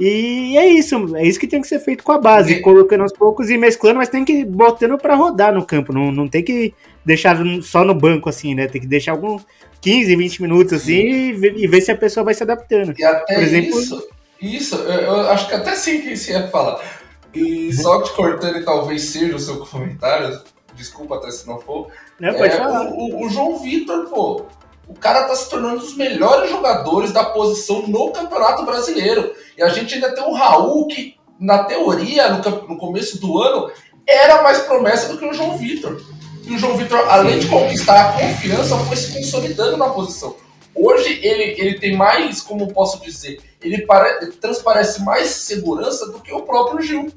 [0.00, 3.02] e é isso, é isso que tem que ser feito com a base, E- colocando
[3.02, 6.26] aos poucos e mesclando, mas tem que ir botando pra rodar no campo, não, não
[6.28, 6.74] tem que
[7.04, 8.66] deixar só no banco assim, né?
[8.66, 9.38] Tem que deixar algum
[9.80, 12.94] 15, 20 minutos assim e ver, e ver se a pessoa vai se adaptando.
[12.98, 14.08] E até Por exemplo- isso,
[14.40, 16.80] isso, eu, eu acho que até sim que você ia falar.
[17.34, 20.38] E só te cortando e talvez seja o seu comentário,
[20.74, 21.88] desculpa até se não for.
[22.18, 24.42] Pode é, o- o João Vitor, pô,
[24.88, 29.34] o cara tá se tornando um dos melhores jogadores da posição no Campeonato Brasileiro.
[29.56, 33.70] E a gente ainda tem o Raul, que na teoria, no, no começo do ano,
[34.06, 36.00] era mais promessa do que o João Vitor.
[36.44, 40.36] E o João Vitor, além de conquistar a confiança, foi se consolidando na posição.
[40.74, 43.86] Hoje ele, ele tem mais, como posso dizer, ele,
[44.20, 47.12] ele transparece mais segurança do que o próprio Gil.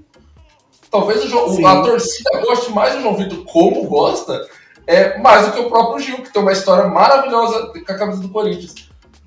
[0.91, 4.47] Talvez o João- a torcida goste mais do João Vitor como gosta,
[4.88, 8.21] é, mais do que o próprio Gil, que tem uma história maravilhosa com a camisa
[8.21, 8.76] do Corinthians.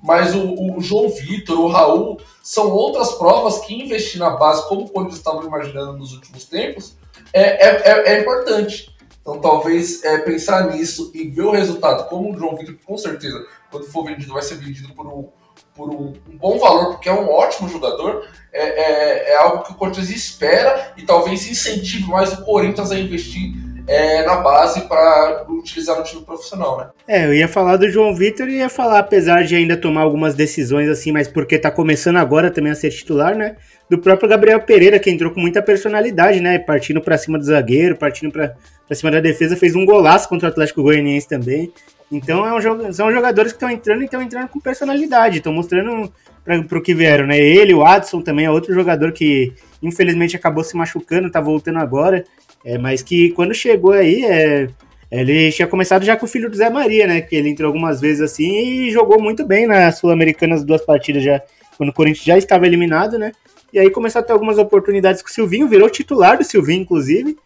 [0.01, 4.85] Mas o, o João Vitor, o Raul, são outras provas que investir na base, como
[4.85, 6.95] o Corinthians estava imaginando nos últimos tempos,
[7.33, 8.95] é, é, é, é importante.
[9.21, 13.45] Então, talvez é, pensar nisso e ver o resultado, como o João Vitor, com certeza,
[13.69, 15.27] quando for vendido, vai ser vendido por um,
[15.75, 19.73] por um, um bom valor, porque é um ótimo jogador, é, é, é algo que
[19.73, 25.45] o Corinthians espera e talvez incentive mais o Corinthians a investir é, na base para
[25.49, 26.89] utilizar no time profissional, né?
[27.07, 30.35] É, eu ia falar do João Vitor e ia falar, apesar de ainda tomar algumas
[30.35, 33.55] decisões assim, mas porque tá começando agora também a ser titular, né?
[33.89, 36.59] Do próprio Gabriel Pereira, que entrou com muita personalidade, né?
[36.59, 38.53] Partindo pra cima do zagueiro, partindo pra
[38.91, 41.73] cima da defesa, fez um golaço contra o Atlético Goianiense também.
[42.11, 46.13] Então é um, são jogadores que estão entrando e estão entrando com personalidade, estão mostrando
[46.45, 47.39] pra, pro que vieram, né?
[47.39, 52.23] Ele, o Adson também é outro jogador que infelizmente acabou se machucando, tá voltando agora.
[52.63, 54.67] É, mas que quando chegou aí, é,
[55.11, 57.21] ele tinha começado já com o filho do Zé Maria, né?
[57.21, 61.23] Que ele entrou algumas vezes assim e jogou muito bem na Sul-Americana as duas partidas
[61.23, 61.41] já,
[61.77, 63.31] quando o Corinthians já estava eliminado, né?
[63.71, 67.37] E aí começou a ter algumas oportunidades com o Silvinho, virou titular do Silvinho, inclusive.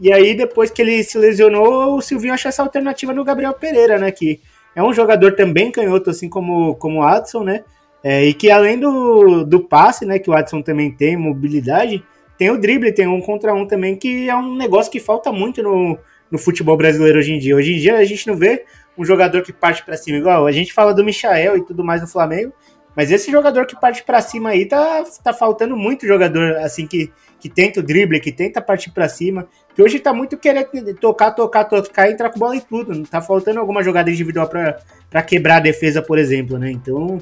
[0.00, 3.98] E aí, depois que ele se lesionou, o Silvinho achou essa alternativa no Gabriel Pereira,
[3.98, 4.12] né?
[4.12, 4.40] Que
[4.74, 7.64] é um jogador também canhoto, assim como, como o Adson, né?
[8.02, 10.18] É, e que além do, do passe, né?
[10.18, 12.04] Que o Adson também tem, mobilidade,
[12.38, 15.62] tem o drible, tem um contra um também, que é um negócio que falta muito
[15.62, 15.98] no,
[16.30, 17.56] no futebol brasileiro hoje em dia.
[17.56, 18.64] Hoje em dia a gente não vê
[18.96, 22.00] um jogador que parte para cima, igual a gente fala do Michael e tudo mais
[22.00, 22.52] no Flamengo,
[22.96, 27.12] mas esse jogador que parte para cima aí tá, tá faltando muito jogador assim que,
[27.38, 31.30] que tenta o drible, que tenta partir para cima, que hoje tá muito querendo tocar,
[31.30, 33.06] tocar, tocar e entrar com bola e tudo.
[33.06, 36.72] Tá faltando alguma jogada individual para quebrar a defesa, por exemplo, né?
[36.72, 37.18] Então,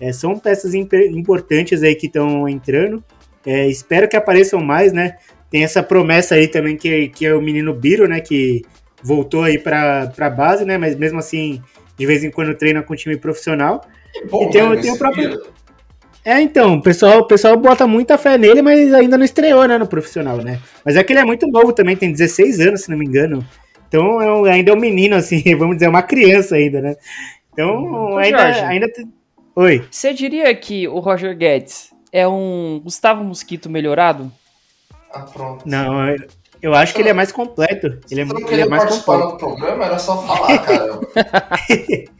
[0.00, 3.04] é, são peças imp- importantes aí que estão entrando.
[3.46, 5.16] É, espero que apareçam mais, né?
[5.50, 8.20] Tem essa promessa aí também que, que é o menino Biro, né?
[8.20, 8.62] Que
[9.02, 10.76] voltou aí para pra base, né?
[10.78, 11.60] Mas mesmo assim,
[11.98, 13.80] de vez em quando treina com time profissional.
[14.12, 15.42] Que bom, E tem o- né, tem o próprio-.
[16.24, 19.78] É, então, o pessoal, o pessoal bota muita fé nele, mas ainda não estreou, né,
[19.78, 20.58] no profissional, né?
[20.84, 23.42] Mas é que ele é muito novo também, tem 16 anos, se não me engano.
[23.88, 26.94] Então, é um- ainda é um menino, assim, vamos dizer, uma criança ainda, né?
[27.52, 28.60] Então, Ô, ainda, Jorge.
[28.60, 29.10] ainda tem...
[29.56, 29.84] Oi.
[29.90, 34.30] Você diria que o Roger Guedes é um Gustavo Mosquito melhorado?
[35.12, 35.64] Ah, pronto.
[35.68, 36.28] Não, eu-
[36.62, 37.86] eu acho que ele é mais completo.
[38.10, 39.32] Ele é, Se você não ele é queria mais participar completo.
[39.32, 41.00] do programa, era só falar, cara.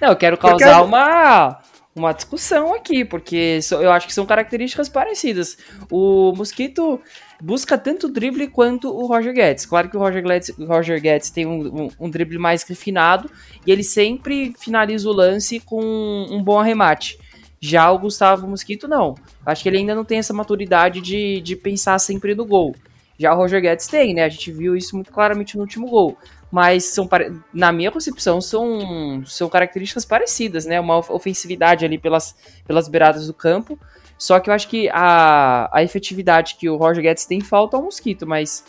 [0.00, 1.60] Não, eu quero causar quero- uma,
[1.94, 5.56] uma discussão aqui, porque eu acho que são características parecidas.
[5.90, 7.00] O Mosquito
[7.40, 9.66] busca tanto drible quanto o Roger Guedes.
[9.66, 13.30] Claro que o Roger Guedes, o Roger Guedes tem um, um- um drible mais refinado
[13.66, 15.82] e ele sempre finaliza o lance com
[16.30, 17.18] um bom arremate.
[17.66, 19.14] Já o Gustavo Mosquito, não.
[19.46, 22.76] Acho que ele ainda não tem essa maturidade de, de pensar sempre no gol.
[23.18, 24.22] Já o Roger Guedes tem, né?
[24.22, 26.14] A gente viu isso muito claramente no último gol.
[26.52, 27.08] Mas são,
[27.54, 30.78] na minha concepção, são, são características parecidas, né?
[30.78, 32.36] Uma of- ofensividade ali pelas,
[32.66, 33.78] pelas beiradas do campo.
[34.18, 37.82] Só que eu acho que a, a efetividade que o Roger Guedes tem falta ao
[37.82, 38.62] Mosquito, mas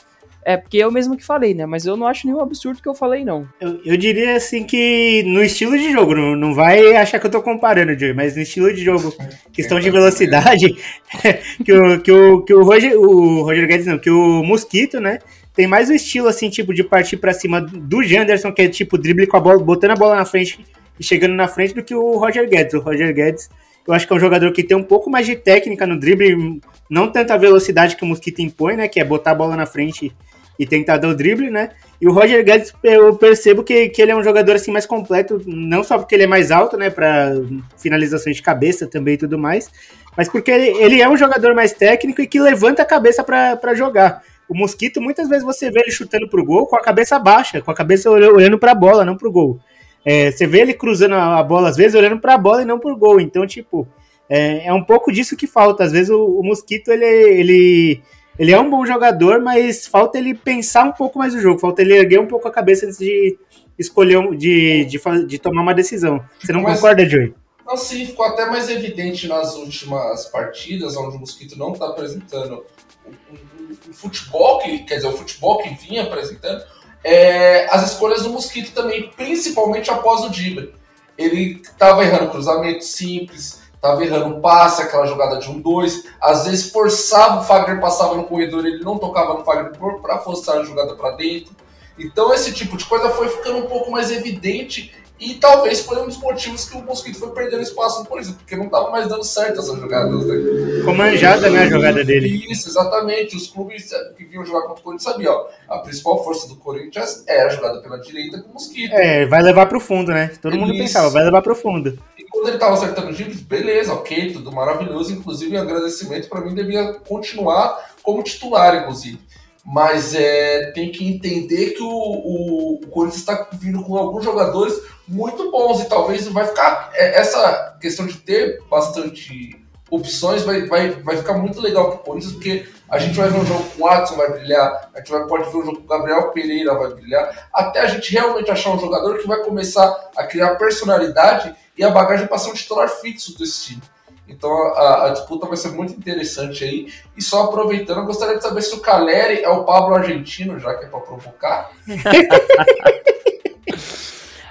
[0.46, 1.66] é porque eu mesmo que falei, né?
[1.66, 3.48] Mas eu não acho nenhum absurdo que eu falei, não.
[3.60, 7.32] Eu, eu diria assim que no estilo de jogo, não, não vai achar que eu
[7.32, 9.12] tô comparando, Joey, mas no estilo de jogo,
[9.52, 10.78] questão de velocidade,
[11.66, 15.18] que o, que o, que o, Roger, o Roger Guedes, não, que o Mosquito, né?
[15.56, 19.00] Tem mais o estilo, assim, tipo, de partir pra cima do Janderson, que é tipo
[19.00, 20.64] drible com a bola, botando a bola na frente
[21.00, 22.76] e chegando na frente, do que o Roger Guedes.
[22.76, 23.50] O Roger Guedes,
[23.88, 26.62] eu acho que é um jogador que tem um pouco mais de técnica no drible,
[26.88, 28.88] não tanta velocidade que o Mosquito impõe, né?
[28.88, 30.14] Que é botar a bola na frente
[30.58, 31.72] e tentar dar o drible, né?
[32.00, 35.42] E o Roger Guedes, eu percebo que, que ele é um jogador assim mais completo,
[35.46, 37.32] não só porque ele é mais alto, né, para
[37.78, 39.70] finalizações de cabeça também e tudo mais,
[40.16, 43.74] mas porque ele, ele é um jogador mais técnico e que levanta a cabeça para
[43.74, 44.22] jogar.
[44.48, 47.72] O Mosquito, muitas vezes você vê ele chutando pro gol com a cabeça baixa, com
[47.72, 49.60] a cabeça olhando, para a bola, não pro gol.
[50.06, 52.66] É, você vê ele cruzando a, a bola, às vezes, olhando para a bola e
[52.66, 53.20] não pro gol.
[53.20, 53.88] Então, tipo,
[54.30, 55.84] é, é um pouco disso que falta.
[55.84, 58.02] Às vezes o, o Mosquito, ele, ele,
[58.38, 61.82] ele é um bom jogador, mas falta ele pensar um pouco mais o jogo, falta
[61.82, 63.38] ele erguer um pouco a cabeça antes de
[63.78, 66.24] escolher, um- de, de, fa- de tomar uma decisão.
[66.42, 67.34] Você não Mas- concorda, Joey?
[67.66, 72.64] Não, sim, ficou até mais evidente nas últimas partidas, onde o Mosquito não está apresentando
[73.08, 76.64] o, futebol, que, quer dizer, o futebol que vinha apresentando,
[77.04, 80.74] é, as escolhas do Mosquito também, principalmente após o drible.
[81.18, 86.72] Ele estava errando cruzamento simples, estava errando passe, aquela jogada de um dois, às vezes
[86.72, 89.72] forçava, o Fagner passava no corredor, ele não tocava no Fagner
[90.02, 91.56] para forçar a jogada para dentro.
[91.98, 96.06] Então esse tipo de coisa foi ficando um pouco mais evidente e talvez foi um
[96.06, 99.24] dos motivos que o Mosquito foi perdendo espaço no Corinthians, porque não estava mais dando
[99.24, 100.26] certo essas jogadas.
[100.26, 100.80] Né?
[100.80, 102.46] Ficou manjada, né, a jogada dele.
[102.52, 103.36] Isso, exatamente.
[103.36, 107.24] Os clubes que vinham jogar contra o Corinthians sabiam, ó, a principal força do Corinthians
[107.28, 108.94] era a jogada pela direita com o Mosquito.
[108.94, 110.32] É, vai levar pro fundo, né?
[110.42, 111.98] Todo mundo pensava, vai levar pro fundo.
[112.18, 115.14] E quando ele estava acertando os dribles, beleza, ok, tudo maravilhoso.
[115.14, 119.20] Inclusive, agradecimento para mim devia continuar como titular, inclusive.
[119.66, 124.80] Mas é, tem que entender que o, o, o Corinthians está vindo com alguns jogadores
[125.08, 126.92] muito bons e talvez vai ficar.
[126.94, 129.60] é, essa questão de ter bastante
[129.90, 133.46] opções vai, vai, vai ficar muito legal pro Corinthians, porque a gente vai ver um
[133.46, 135.88] jogo com o Watson vai brilhar, a gente vai, pode ver um jogo com o
[135.88, 140.24] Gabriel Pereira vai brilhar, até a gente realmente achar um jogador que vai começar a
[140.26, 143.82] criar personalidade e a bagagem para ser um titular fixo desse time.
[144.28, 146.88] Então a, a disputa vai ser muito interessante aí.
[147.16, 150.74] E só aproveitando, eu gostaria de saber se o Caleri é o Pablo argentino, já
[150.76, 151.72] que é para provocar.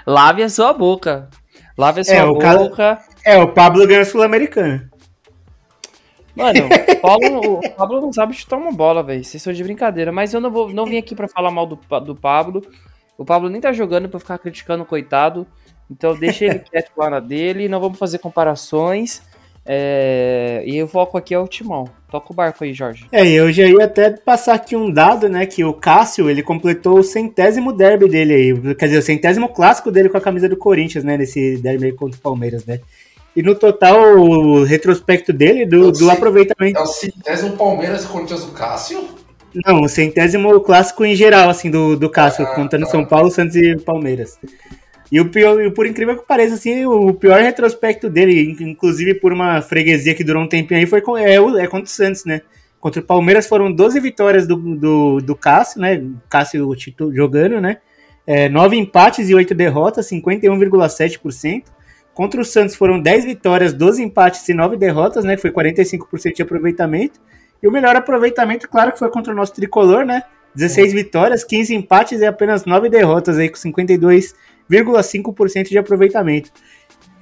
[0.05, 1.29] Lave a sua boca.
[1.77, 2.99] Lave a sua É, o cara- boca.
[3.23, 4.89] É, o Pablo ganhou a Sul-Americana.
[6.35, 9.23] Mano, o Pablo, o Pablo não sabe chutar uma bola, velho.
[9.23, 10.11] Vocês estão de brincadeira.
[10.11, 12.61] Mas eu não vou, não vim aqui pra falar mal do, do Pablo.
[13.17, 15.47] O Pablo nem tá jogando pra eu ficar criticando o coitado.
[15.89, 17.67] Então deixa ele quieto lá na dele.
[17.67, 19.23] Não vamos fazer comparações.
[19.65, 21.89] É, E o foco aqui é o Timão.
[22.11, 23.07] Toca o barco aí, Jorge.
[23.11, 26.43] É, e eu já ia até passar aqui um dado, né, que o Cássio, ele
[26.43, 30.47] completou o centésimo derby dele aí, quer dizer, o centésimo clássico dele com a camisa
[30.47, 32.79] do Corinthians, né, nesse derby aí contra o Palmeiras, né.
[33.35, 36.79] E no total, o retrospecto dele, do, Eu do aproveitamento...
[36.79, 39.09] É o centésimo Palmeiras e Corinthians do Cássio?
[39.65, 42.91] Não, o centésimo clássico em geral, assim, do, do Cássio, Ah, contando tá.
[42.91, 44.37] São Paulo, Santos e Palmeiras.
[45.11, 49.31] E o pior, por incrível que pareça, assim, o pior retrospecto dele, in- inclusive por
[49.31, 52.41] uma freguesia que durou um tempinho aí, foi com, é, é contra o Santos, né?
[52.79, 56.03] Contra o Palmeiras foram 12 vitórias do, do, do Cássio, né?
[56.29, 56.71] Cássio
[57.13, 57.77] jogando, né?
[58.27, 61.63] É, 9 empates e 8 derrotas, 51,7%.
[62.13, 65.37] Contra o Santos foram 10 vitórias, 12 empates e 9 derrotas, né?
[65.37, 67.19] Foi 45% de aproveitamento.
[67.61, 70.23] E o melhor aproveitamento, claro, que foi contra o nosso tricolor, né?
[70.55, 73.57] 16 vitórias, 15 empates e apenas 9 derrotas aí, com
[74.69, 76.51] 52,5% de aproveitamento.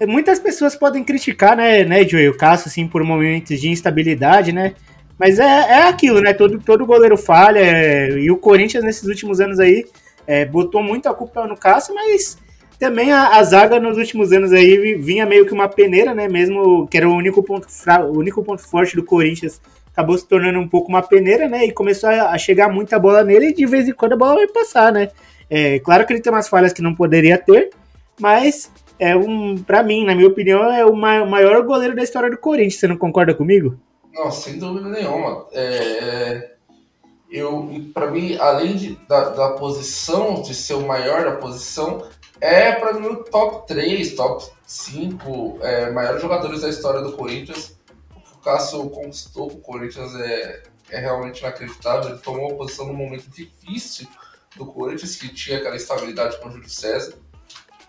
[0.07, 4.73] Muitas pessoas podem criticar, né, né, Joey, o Cássio, assim, por momentos de instabilidade, né?
[5.17, 6.33] Mas é, é aquilo, né?
[6.33, 7.59] Todo, todo goleiro falha.
[7.59, 9.85] é, e o Corinthians, nesses últimos anos aí,
[10.25, 12.37] é, botou muito a culpa no Cássio, mas
[12.79, 16.27] também a, a zaga nos últimos anos aí vinha meio que uma peneira, né?
[16.27, 17.67] Mesmo que era o único ponto,
[18.09, 19.61] o único ponto forte do Corinthians
[19.93, 21.65] acabou se tornando um pouco uma peneira, né?
[21.65, 24.47] E começou a chegar muita bola nele e de vez em quando a bola vai
[24.47, 25.09] passar, né?
[25.49, 27.71] É, claro que ele tem umas falhas que não poderia ter,
[28.19, 32.37] mas é um, para mim, na minha opinião, é o maior goleiro da história do
[32.37, 32.79] Corinthians.
[32.79, 33.77] Você não concorda comigo?
[34.13, 35.47] Não, sem dúvida nenhuma.
[35.51, 36.51] É,
[37.29, 42.07] eu, para mim, além de, da, da posição, de ser o maior da posição,
[42.39, 47.75] é para mim o top 3, top 5 é, maiores jogadores da história do Corinthians.
[48.35, 52.11] O Cássio conquistou o Corinthians é, é realmente inacreditável.
[52.11, 54.07] Ele tomou uma posição num momento difícil
[54.55, 57.15] do Corinthians, que tinha aquela estabilidade com o Júlio César,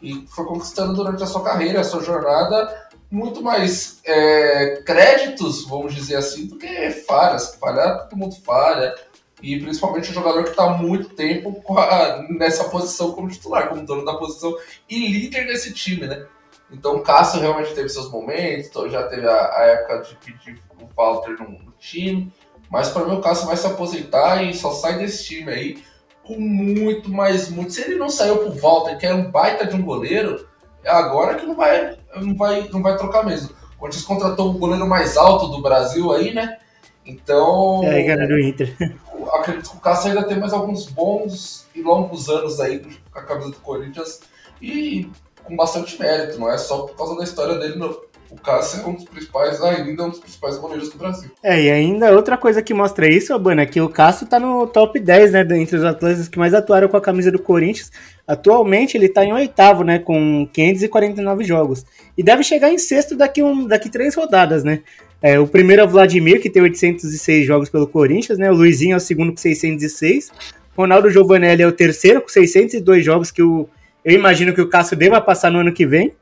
[0.01, 5.95] e foi conquistando durante a sua carreira, a sua jornada, muito mais é, créditos, vamos
[5.95, 7.55] dizer assim, do que falhas.
[7.55, 8.95] Falhar, todo mundo falha.
[9.43, 13.85] E principalmente o jogador que está há muito tempo a, nessa posição como titular, como
[13.85, 14.57] dono da posição
[14.89, 16.27] e líder desse time, né?
[16.71, 20.87] Então o Cássio realmente teve seus momentos, já teve a, a época de pedir o
[20.97, 22.33] Walter no, no time,
[22.71, 25.85] mas para mim o Cássio vai se aposentar e só sai desse time aí
[26.27, 27.73] com muito mais muito.
[27.73, 30.47] Se ele não saiu pro Walter, que era um baita de um goleiro,
[30.83, 33.51] é agora que não vai, não vai, não vai trocar mesmo.
[33.75, 36.59] O Corinthians contratou o goleiro mais alto do Brasil aí, né?
[37.05, 37.83] Então.
[37.85, 38.75] É, cara do Inter.
[39.33, 43.23] Acredito que o Cássio ainda tem mais alguns bons e longos anos aí com a
[43.23, 44.21] camisa do Corinthians
[44.61, 45.11] e
[45.43, 48.01] com bastante mérito, não é só por causa da história dele no,
[48.35, 51.31] o Cássio é um dos principais, ainda é um dos principais goleiros do Brasil.
[51.43, 54.67] É, e ainda outra coisa que mostra isso, Abana, é que o Cássio tá no
[54.67, 57.93] top 10, né, entre os atletas que mais atuaram com a camisa do Corinthians.
[58.27, 61.87] Atualmente ele tá em oitavo, né, com 549 jogos.
[62.19, 64.81] E deve chegar em sexto daqui, um, daqui três rodadas, né.
[65.23, 68.95] É, o primeiro é o Vladimir, que tem 806 jogos pelo Corinthians, né, o Luizinho
[68.95, 70.33] é o segundo com 606.
[70.77, 73.69] Ronaldo Giovanelli é o terceiro com 602 jogos que o,
[74.05, 76.13] eu imagino que o Cássio deva passar no ano que vem.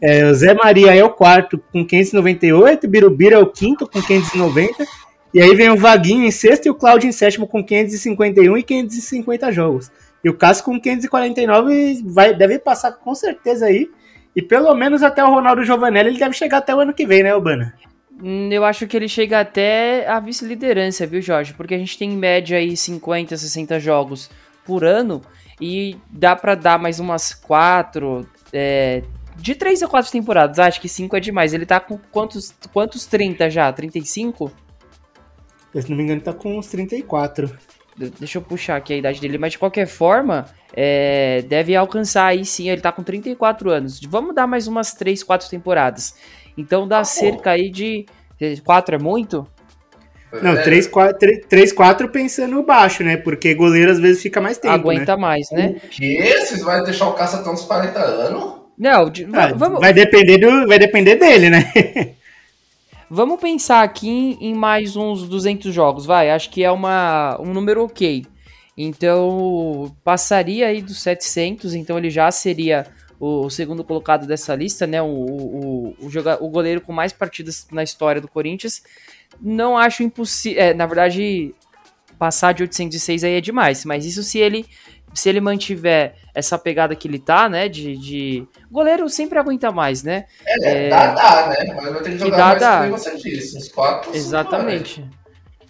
[0.00, 4.84] É, Zé Maria é o quarto com 598, Birubira é o quinto com 590,
[5.32, 8.62] e aí vem o Vaguinho em sexto e o Claudio em sétimo com 551 e
[8.62, 9.90] 550 jogos.
[10.24, 13.90] E o Cássio com 549 vai, deve passar com certeza aí.
[14.34, 17.22] E pelo menos até o Ronaldo Giovanelli ele deve chegar até o ano que vem,
[17.22, 17.74] né, Urbana?
[18.22, 21.54] Hum, eu acho que ele chega até a vice-liderança, viu, Jorge?
[21.54, 24.30] Porque a gente tem em média aí 50, 60 jogos
[24.64, 25.22] por ano
[25.60, 29.02] e dá para dar mais umas quatro, é,
[29.36, 31.52] de 3 a 4 temporadas, acho que 5 é demais.
[31.52, 33.72] Ele tá com quantos, quantos 30 já?
[33.72, 34.50] 35?
[35.74, 37.50] Se não me engano, tá com uns 34.
[38.18, 42.44] Deixa eu puxar aqui a idade dele, mas de qualquer forma, é, deve alcançar aí
[42.44, 44.00] sim, ele tá com 34 anos.
[44.00, 46.14] Vamos dar mais umas 3, 4 temporadas.
[46.56, 48.06] Então dá cerca aí de.
[48.64, 49.46] 4 é muito?
[50.42, 53.16] Não, 3, 4, 3, 4 pensando baixo, né?
[53.16, 54.74] Porque goleiro às vezes fica mais tempo.
[54.74, 55.22] Aguenta né?
[55.22, 55.76] mais, né?
[55.82, 56.36] O quê?
[56.38, 58.55] Vocês vão deixar o caça até uns 40 anos?
[58.78, 59.80] Não, de, ah, vamos...
[59.80, 61.72] vai, depender do, vai depender dele, né?
[63.08, 66.30] vamos pensar aqui em mais uns 200 jogos, vai.
[66.30, 68.26] Acho que é uma, um número ok.
[68.76, 72.86] Então, passaria aí dos 700, então ele já seria
[73.18, 75.00] o, segundo colocado dessa lista, né?
[75.00, 78.82] O, o, o, o goleiro com mais partidas na história do Corinthians.
[79.40, 80.62] Não acho impossível.
[80.62, 81.54] É, na verdade,
[82.18, 84.66] passar de 806 aí é demais, mas isso se ele
[85.16, 87.68] se ele mantiver essa pegada que ele tá, né?
[87.68, 88.46] De, de...
[88.70, 90.26] goleiro sempre aguenta mais, né?
[90.46, 90.88] É, é...
[90.90, 91.74] dá, dá, né?
[91.74, 92.98] Mas vai ter que jogar dá, mais dá.
[92.98, 94.14] você disse, uns quatro.
[94.14, 95.02] Exatamente.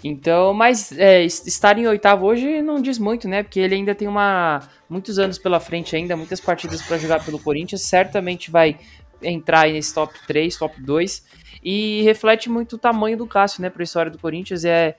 [0.03, 3.45] Então, mas é, estar em oitavo hoje não diz muito, né?
[3.45, 7.39] Porque ele ainda tem uma muitos anos pela frente ainda, muitas partidas para jogar pelo
[7.39, 8.77] Corinthians, certamente vai
[9.23, 11.25] entrar aí nesse top 3, top 2
[11.63, 14.97] e reflete muito o tamanho do Cássio, né, para a história do Corinthians, é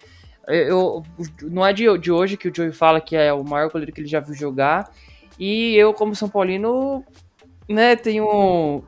[0.47, 1.03] eu,
[1.43, 4.01] não é de, de hoje que o Joey fala que é o maior goleiro que
[4.01, 4.89] ele já viu jogar.
[5.37, 7.03] E eu, como São Paulino,
[7.69, 8.83] né, tenho,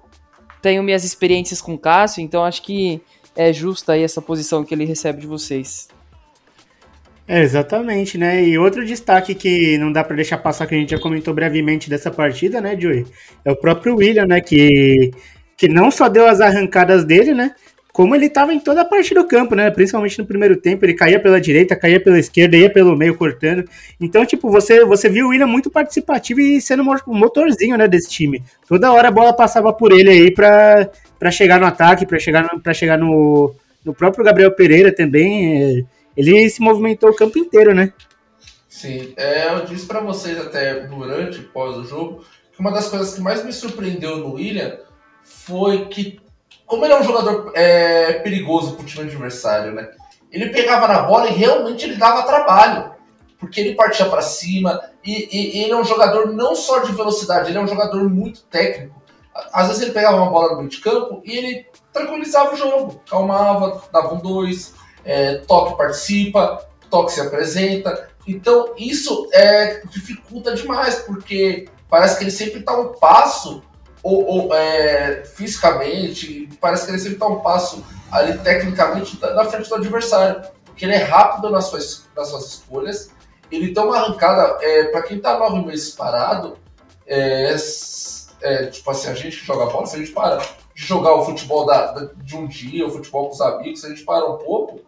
[0.61, 3.01] tenho minhas experiências com o Cássio, então acho que
[3.35, 5.89] é justa aí essa posição que ele recebe de vocês.
[7.27, 8.43] É, exatamente, né?
[8.43, 11.87] E outro destaque que não dá para deixar passar, que a gente já comentou brevemente
[11.87, 13.05] dessa partida, né, Joey?
[13.45, 14.41] É o próprio William, né?
[14.41, 15.11] Que,
[15.55, 17.53] que não só deu as arrancadas dele, né?
[17.99, 19.69] Como ele estava em toda a parte do campo, né?
[19.69, 23.65] Principalmente no primeiro tempo, ele caía pela direita, caía pela esquerda, ia pelo meio cortando.
[23.99, 28.09] Então, tipo, você, você viu o William muito participativo e sendo o motorzinho, né, desse
[28.09, 28.41] time.
[28.69, 30.89] Toda hora a bola passava por ele aí para
[31.19, 35.85] para chegar no ataque, para chegar para chegar no, no próprio Gabriel Pereira também.
[36.15, 37.91] Ele se movimentou o campo inteiro, né?
[38.69, 42.23] Sim, é, eu disse para vocês até durante, pós o jogo,
[42.53, 44.77] que uma das coisas que mais me surpreendeu no William
[45.21, 46.17] foi que
[46.69, 49.89] como ele é um jogador é, perigoso pro time adversário, né?
[50.31, 52.91] Ele pegava na bola e realmente ele dava trabalho.
[53.39, 56.91] Porque ele partia para cima e, e, e, ele é um jogador não só de
[56.91, 59.01] velocidade, ele é um jogador muito técnico.
[59.51, 63.01] Às vezes ele pegava uma bola no meio de campo e ele tranquilizava o jogo,
[63.09, 64.75] calmava, dava um dois.
[65.03, 68.09] é, Toque participa, Toque se apresenta.
[68.27, 73.63] Então isso é, dificulta demais, porque parece que ele sempre está um passo,
[74.01, 79.69] ou, ou é, fisicamente, parece que ele sempre está um passo ali tecnicamente na frente
[79.69, 80.41] do adversário.
[80.65, 83.11] Porque ele é rápido nas suas, nas suas escolhas,
[83.51, 86.57] ele tem uma arrancada, é, para quem está nove meses parado,
[87.05, 87.55] é,
[88.41, 91.25] é, tipo assim, a gente que joga bola, se a gente para de jogar o
[91.25, 94.25] futebol da, da, de um dia, o futebol com os amigos, se a gente para
[94.25, 94.79] um pouco,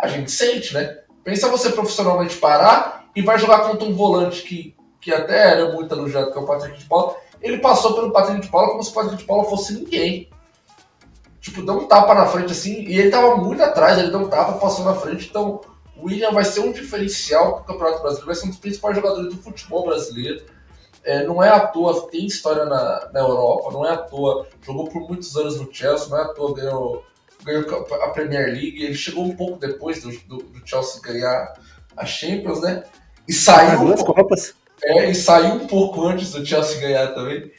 [0.00, 1.00] a gente sente, né?
[1.22, 5.94] Pensa você profissionalmente parar e vai jogar contra um volante que, que até era muito
[5.94, 7.16] elogiado, que é o Patrick de Paula.
[7.44, 10.30] Ele passou pelo Patrick de Paula como se o Patrick de Paula fosse ninguém.
[11.42, 14.28] Tipo, deu um tapa na frente assim, e ele tava muito atrás, ele deu um
[14.30, 15.60] tapa, passou na frente, então
[15.94, 18.96] o William vai ser um diferencial para o Campeonato Brasileiro, vai ser um dos principais
[18.96, 20.42] jogadores do futebol brasileiro.
[21.04, 24.88] É, não é à toa, tem história na, na Europa, não é à toa, jogou
[24.88, 27.04] por muitos anos no Chelsea, não é à toa, ganhou,
[27.44, 31.52] ganhou a Premier League, ele chegou um pouco depois do, do, do Chelsea ganhar
[31.94, 32.84] a Champions, né?
[33.28, 33.80] E saiu.
[33.80, 34.54] duas Copas.
[34.84, 37.50] É, e saiu um pouco antes do Chelsea ganhar também.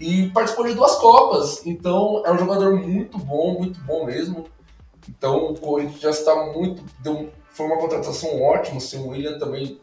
[0.00, 1.66] E participou de duas Copas.
[1.66, 4.46] Então é um jogador muito bom, muito bom mesmo.
[5.08, 6.84] Então o Corinthians já está muito.
[7.00, 8.78] Deu, foi uma contratação ótima.
[8.78, 9.80] O William também.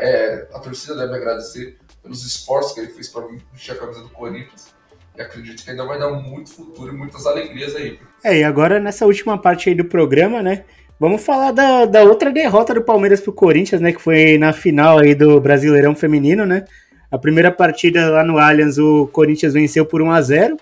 [0.00, 4.10] É, a torcida deve agradecer pelos esforços que ele fez para vestir a camisa do
[4.10, 4.74] Corinthians.
[5.16, 7.98] E acredito que ainda vai dar muito futuro e muitas alegrias aí.
[8.22, 10.64] É, e agora nessa última parte aí do programa, né?
[10.98, 13.92] Vamos falar da, da outra derrota do Palmeiras pro Corinthians, né?
[13.92, 16.64] Que foi na final aí do Brasileirão Feminino, né?
[17.10, 20.56] A primeira partida lá no Allianz, o Corinthians venceu por 1 a 0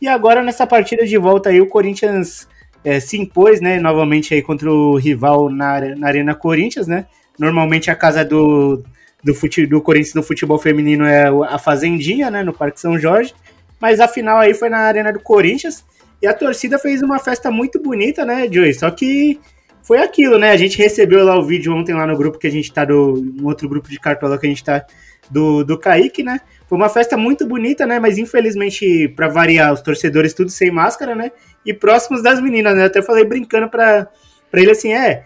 [0.00, 2.48] E agora nessa partida de volta aí, o Corinthians
[2.84, 3.78] é, se impôs, né?
[3.78, 7.06] Novamente aí contra o rival na, na Arena Corinthians, né?
[7.38, 8.82] Normalmente a casa do,
[9.22, 13.34] do, fute, do Corinthians no futebol feminino é a Fazendinha, né, no Parque São Jorge,
[13.80, 15.84] mas a final aí foi na Arena do Corinthians,
[16.22, 19.38] e a torcida fez uma festa muito bonita, né, Joey, só que
[19.86, 22.50] foi aquilo, né, a gente recebeu lá o vídeo ontem lá no grupo que a
[22.50, 24.84] gente tá, do, um outro grupo de cartola que a gente tá,
[25.30, 29.80] do, do Kaique, né, foi uma festa muito bonita, né, mas infelizmente, para variar, os
[29.80, 31.30] torcedores tudo sem máscara, né,
[31.64, 34.08] e próximos das meninas, né, eu até falei brincando pra,
[34.50, 35.24] pra ele assim, é,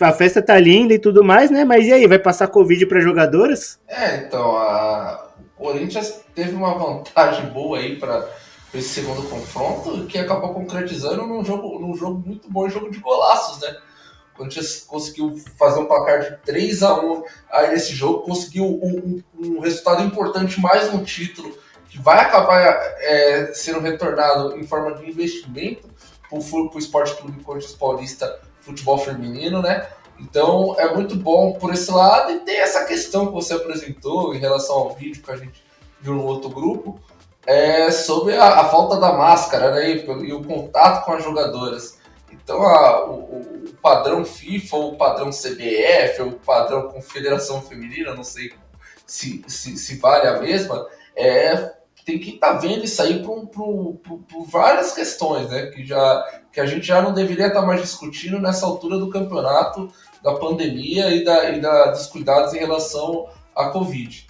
[0.00, 1.64] a festa tá linda e tudo mais, né?
[1.64, 3.78] Mas e aí, vai passar Covid para jogadoras?
[3.86, 8.26] É, então, a Corinthians teve uma vantagem boa aí para
[8.72, 13.60] esse segundo confronto, que acabou concretizando num jogo, num jogo muito bom, jogo de golaços,
[13.60, 13.76] né?
[14.36, 19.56] Corinthians conseguiu fazer um placar de 3 a 1 aí nesse jogo, conseguiu um, um,
[19.56, 21.56] um resultado importante, mais um título,
[21.88, 25.88] que vai acabar é, sendo retornado em forma de investimento
[26.28, 29.88] para o Esporte Clube Corinthians Paulista futebol feminino, né?
[30.18, 34.38] Então é muito bom por esse lado e tem essa questão que você apresentou em
[34.38, 35.62] relação ao vídeo que a gente
[36.00, 37.00] viu no outro grupo,
[37.46, 41.98] é sobre a, a falta da máscara né, e, e, o contato com as jogadoras.
[42.32, 48.24] Então a, o, padrão FIFA, ou o padrão CBF, ou o padrão Confederação Feminina, não
[48.24, 48.52] sei
[49.06, 53.50] se, se, se vale a mesma, é, tem que estar tá vendo isso aí por,
[54.48, 55.66] várias questões, né?
[55.66, 59.10] Que, já, que a gente já não deveria estar tá mais discutindo nessa altura do
[59.10, 59.90] campeonato,
[60.22, 64.26] da pandemia e, da, e da, dos cuidados em relação à Covid.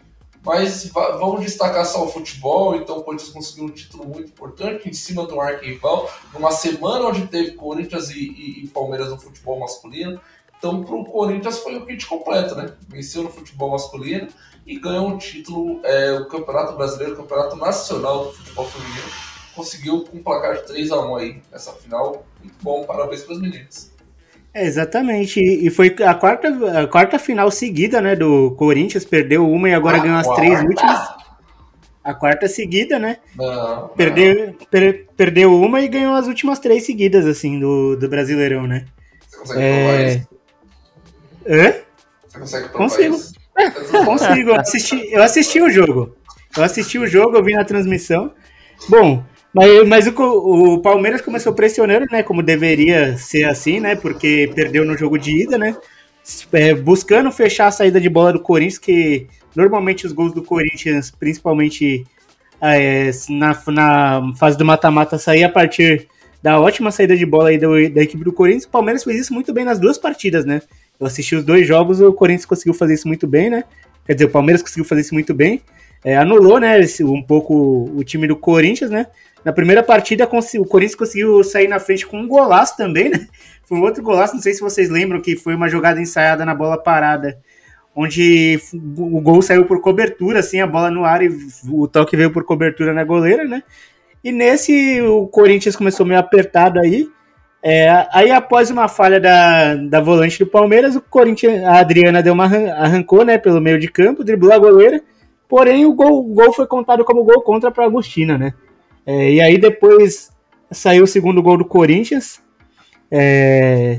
[0.47, 4.92] Mas vamos destacar só o futebol, então o Corinthians conseguiu um título muito importante em
[4.92, 10.20] cima do arquival, numa semana onde teve Corinthians e, e, e Palmeiras no futebol masculino.
[10.57, 12.72] Então, para o Corinthians foi o kit completo, né?
[12.86, 14.28] Venceu no futebol masculino
[14.64, 19.09] e ganhou um título, é, o Campeonato Brasileiro, o Campeonato Nacional do Futebol Feminino.
[19.53, 22.24] Conseguiu com um placar de 3 a 1 aí nessa final.
[22.40, 23.95] Muito bom, parabéns para as meninas.
[24.57, 25.38] É, exatamente.
[25.38, 26.48] E foi a quarta,
[26.80, 29.04] a quarta final seguida, né, do Corinthians.
[29.04, 30.98] Perdeu uma e agora a ganhou as três últimas.
[32.02, 33.18] A quarta seguida, né?
[33.36, 34.52] Não, perdeu, não.
[34.70, 38.86] Per, perdeu uma e ganhou as últimas três seguidas, assim, do, do Brasileirão, né?
[39.20, 39.84] Você consegue é...
[39.84, 40.26] provar isso?
[41.46, 41.74] Hã?
[42.26, 43.14] Você consegue provar Consigo.
[43.14, 44.04] isso?
[44.07, 44.50] Consigo.
[44.50, 46.16] Eu assisti, eu assisti o jogo.
[46.57, 48.32] Eu assisti o jogo, eu vi na transmissão.
[48.88, 49.22] Bom,
[49.57, 52.22] mas, mas o, o, Palmeiras começou pressionando, né?
[52.22, 53.96] Como deveria ser assim, né?
[53.96, 55.74] Porque perdeu no jogo de ida, né?
[56.52, 61.11] É, buscando fechar a saída de bola do Corinthians, que normalmente os gols do Corinthians,
[61.11, 62.04] principalmente
[62.61, 66.07] é, na, na fase do mata-mata, saía a partir
[66.42, 68.64] da ótima saída de bola aí do, da equipe do Corinthians.
[68.64, 70.61] O Palmeiras fez isso muito bem nas duas partidas, né?
[71.00, 73.64] Eu assisti os dois jogos, o Corinthians conseguiu fazer isso muito bem, né?
[74.04, 75.62] Quer dizer, o Palmeiras conseguiu fazer isso muito bem.
[76.04, 79.07] É, anulou, né, um pouco o time do Corinthians, né?
[79.47, 80.28] Na primeira partida,
[80.59, 83.28] o Corinthians conseguiu sair na frente com um golaço também, né?
[83.62, 86.53] Foi um outro golaço, não sei se vocês lembram que foi uma jogada ensaiada na
[86.53, 87.38] bola parada,
[87.94, 88.61] onde
[88.97, 91.28] o gol saiu por cobertura, assim, a bola no ar e
[91.68, 93.62] o toque veio por cobertura na goleira, né?
[94.22, 97.09] E nesse o Corinthians começou meio apertado aí,
[97.62, 102.34] É, aí após uma falha da, da volante do Palmeiras, o Corinthians, a Adriana deu
[102.34, 105.01] uma arrancou, né, pelo meio de campo, driblou a goleira,
[105.49, 108.55] porém o gol, o gol foi contado como gol contra para Agostina, né?
[109.07, 110.30] É, e aí depois
[110.70, 112.40] saiu o segundo gol do Corinthians,
[113.11, 113.98] é,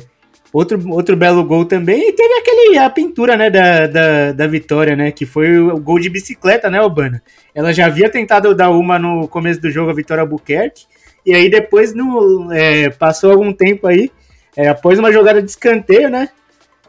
[0.51, 4.95] outro, outro belo gol também, e teve aquele, a pintura, né, da, da, da vitória,
[4.95, 7.21] né, que foi o gol de bicicleta, né, Albana?
[7.55, 10.85] Ela já havia tentado dar uma no começo do jogo, a Vitória Albuquerque,
[11.25, 14.11] e aí depois no, é, passou algum tempo aí,
[14.55, 16.29] é, após uma jogada de escanteio, né,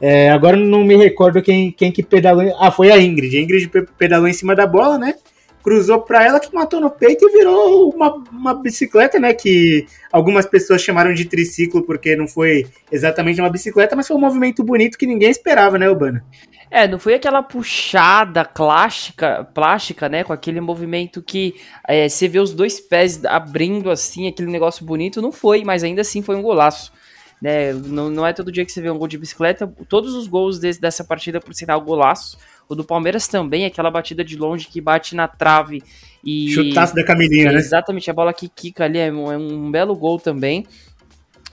[0.00, 3.70] é, agora não me recordo quem, quem que pedalou, ah, foi a Ingrid, a Ingrid
[3.96, 5.14] pedalou em cima da bola, né,
[5.62, 9.34] cruzou para ela que matou no peito e virou uma, uma bicicleta, né?
[9.34, 14.20] Que algumas pessoas chamaram de triciclo porque não foi exatamente uma bicicleta, mas foi um
[14.20, 16.24] movimento bonito que ninguém esperava, né, Urbana?
[16.70, 20.24] É, não foi aquela puxada clássica, plástica, né?
[20.24, 21.54] Com aquele movimento que
[21.86, 26.02] é, você vê os dois pés abrindo assim, aquele negócio bonito, não foi, mas ainda
[26.02, 26.92] assim foi um golaço.
[27.40, 27.72] Né?
[27.72, 29.72] Não, não é todo dia que você vê um gol de bicicleta.
[29.88, 32.36] Todos os gols desse, dessa partida, por sinal, golaço.
[32.68, 35.82] O do Palmeiras também, aquela batida de longe que bate na trave
[36.22, 36.50] e.
[36.50, 37.58] Chutaço da Camilinha, né?
[37.58, 40.66] Exatamente, a bola que quica ali é um, é um belo gol também.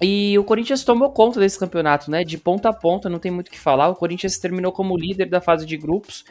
[0.02, 2.24] E o Corinthians tomou conta desse campeonato, né?
[2.26, 3.88] De ponta a ponta, não tem muito o que falar.
[3.88, 6.26] O Corinthians terminou como líder da fase de grupos,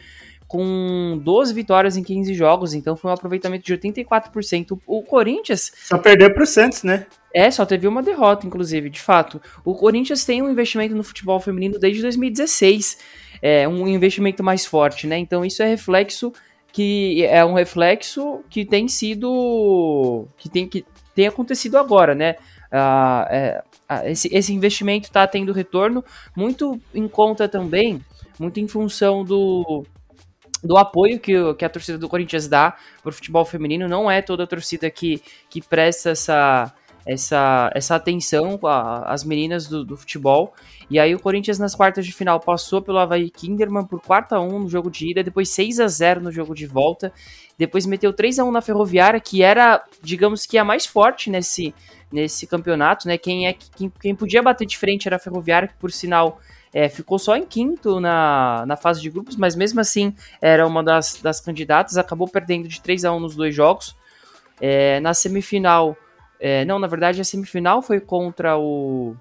[0.46, 4.78] com 12 vitórias em 15 jogos, então foi um aproveitamento de 84%.
[4.86, 5.72] O Corinthians.
[5.76, 7.06] Só perdeu para o Santos, né?
[7.32, 9.40] É, só teve uma derrota, inclusive, de fato.
[9.64, 12.98] O Corinthians tem um investimento no futebol feminino desde 2016
[13.44, 15.18] é, um investimento mais forte, né?
[15.18, 16.32] Então isso é reflexo
[16.72, 20.82] que é um reflexo que tem sido que tem que
[21.14, 22.36] tem acontecido agora, né?
[22.72, 23.62] Ah, é,
[24.06, 26.02] esse, esse investimento está tendo retorno
[26.34, 28.00] muito em conta também,
[28.40, 29.84] muito em função do
[30.62, 33.86] do apoio que, que a torcida do Corinthians dá para o futebol feminino.
[33.86, 36.72] Não é toda a torcida que, que presta essa,
[37.06, 38.58] essa, essa atenção
[39.04, 40.54] às meninas do, do, futebol.
[40.90, 44.40] E aí o Corinthians nas quartas de final passou pelo Havaí Kinderman por 4 a
[44.40, 47.12] 1 no jogo de ida, depois 6 a 0 no jogo de volta,
[47.58, 51.74] depois meteu 3 a 1 na Ferroviária, que era, digamos que a mais forte nesse,
[52.12, 53.16] nesse campeonato, né?
[53.16, 56.40] Quem, é, quem, quem podia bater de frente era a Ferroviária, que por sinal
[56.72, 60.82] é, ficou só em quinto na, na fase de grupos, mas mesmo assim era uma
[60.82, 63.96] das, das candidatas, acabou perdendo de 3 a 1 nos dois jogos.
[64.60, 65.96] É, na semifinal,
[66.40, 69.14] é, não, na verdade a semifinal foi contra o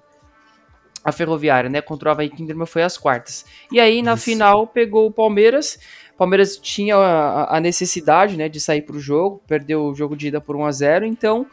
[1.04, 1.80] a Ferroviária, né?
[1.80, 3.44] Contra o Havaí Kinderman foi as quartas.
[3.70, 4.24] E aí na Isso.
[4.24, 5.78] final pegou o Palmeiras.
[6.14, 10.16] O Palmeiras tinha a, a necessidade, né, de sair para o jogo, perdeu o jogo
[10.16, 11.44] de ida por 1 a 0 então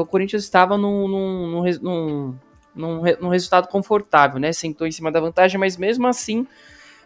[0.00, 2.38] o Corinthians estava num, num, num,
[2.74, 4.52] num, num resultado confortável, né?
[4.52, 6.46] Sentou em cima da vantagem, mas mesmo assim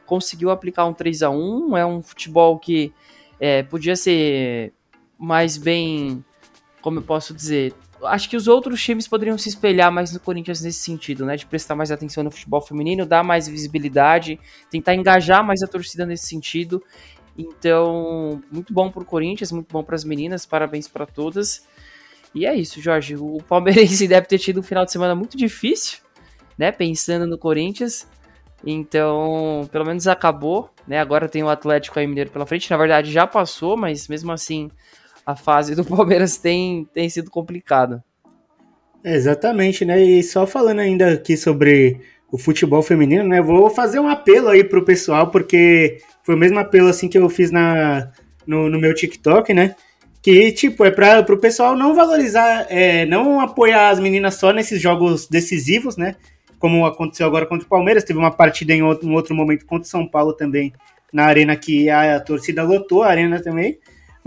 [0.06, 2.92] conseguiu aplicar um 3 a 1 É um futebol que
[3.38, 4.72] é, podia ser
[5.18, 6.24] mais bem,
[6.80, 10.60] como eu posso dizer, acho que os outros times poderiam se espelhar mais no Corinthians
[10.60, 11.36] nesse sentido, né?
[11.36, 14.38] De prestar mais atenção no futebol feminino, dar mais visibilidade,
[14.70, 16.82] tentar engajar mais a torcida nesse sentido.
[17.36, 21.66] Então, muito bom pro Corinthians, muito bom para as meninas, parabéns para todas.
[22.34, 23.16] E é isso, Jorge.
[23.16, 25.98] O Palmeirense deve ter tido um final de semana muito difícil,
[26.56, 26.72] né?
[26.72, 28.08] Pensando no Corinthians.
[28.66, 30.98] Então, pelo menos acabou, né?
[30.98, 32.70] Agora tem o Atlético aí Mineiro pela frente.
[32.70, 34.68] Na verdade, já passou, mas mesmo assim
[35.28, 38.02] a fase do Palmeiras tem, tem sido complicada.
[39.04, 40.02] exatamente, né?
[40.02, 42.00] E só falando ainda aqui sobre
[42.32, 43.42] o futebol feminino, né?
[43.42, 47.28] Vou fazer um apelo aí pro pessoal, porque foi o mesmo apelo assim que eu
[47.28, 48.10] fiz na,
[48.46, 49.76] no, no meu TikTok, né?
[50.22, 54.80] Que, tipo, é para o pessoal não valorizar, é, não apoiar as meninas só nesses
[54.80, 56.16] jogos decisivos, né?
[56.58, 59.86] Como aconteceu agora contra o Palmeiras, teve uma partida em outro, um outro momento contra
[59.86, 60.72] o São Paulo também,
[61.12, 63.78] na arena que a, a torcida lotou, a arena também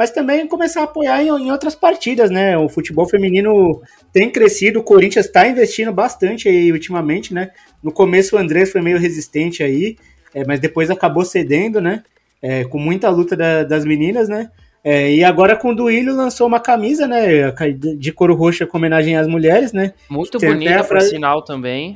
[0.01, 2.57] mas também começar a apoiar em, em, outras partidas, né?
[2.57, 3.79] O futebol feminino
[4.11, 7.51] tem crescido, o Corinthians está investindo bastante aí ultimamente, né?
[7.83, 9.95] No começo o Andrés foi meio resistente aí,
[10.33, 12.01] é, mas depois acabou cedendo, né?
[12.41, 14.49] É, com muita luta da, das meninas, né?
[14.83, 17.53] É, e agora com o Duílio lançou uma camisa, né?
[17.95, 19.93] De couro roxa com homenagem às mulheres, né?
[20.09, 21.09] Muito bonita, frase...
[21.09, 21.95] por sinal também.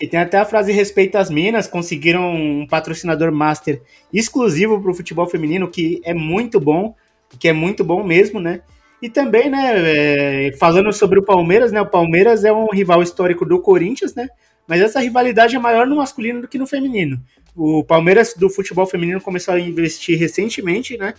[0.00, 3.82] E tem até a frase respeita as minas, conseguiram um patrocinador master
[4.12, 6.94] exclusivo para o futebol feminino, que é muito bom
[7.38, 8.60] que é muito bom mesmo, né?
[9.02, 11.80] E também, né, é, falando sobre o Palmeiras, né?
[11.80, 14.28] O Palmeiras é um rival histórico do Corinthians, né?
[14.68, 17.20] Mas essa rivalidade é maior no masculino do que no feminino.
[17.56, 21.14] O Palmeiras do futebol feminino começou a investir recentemente, né?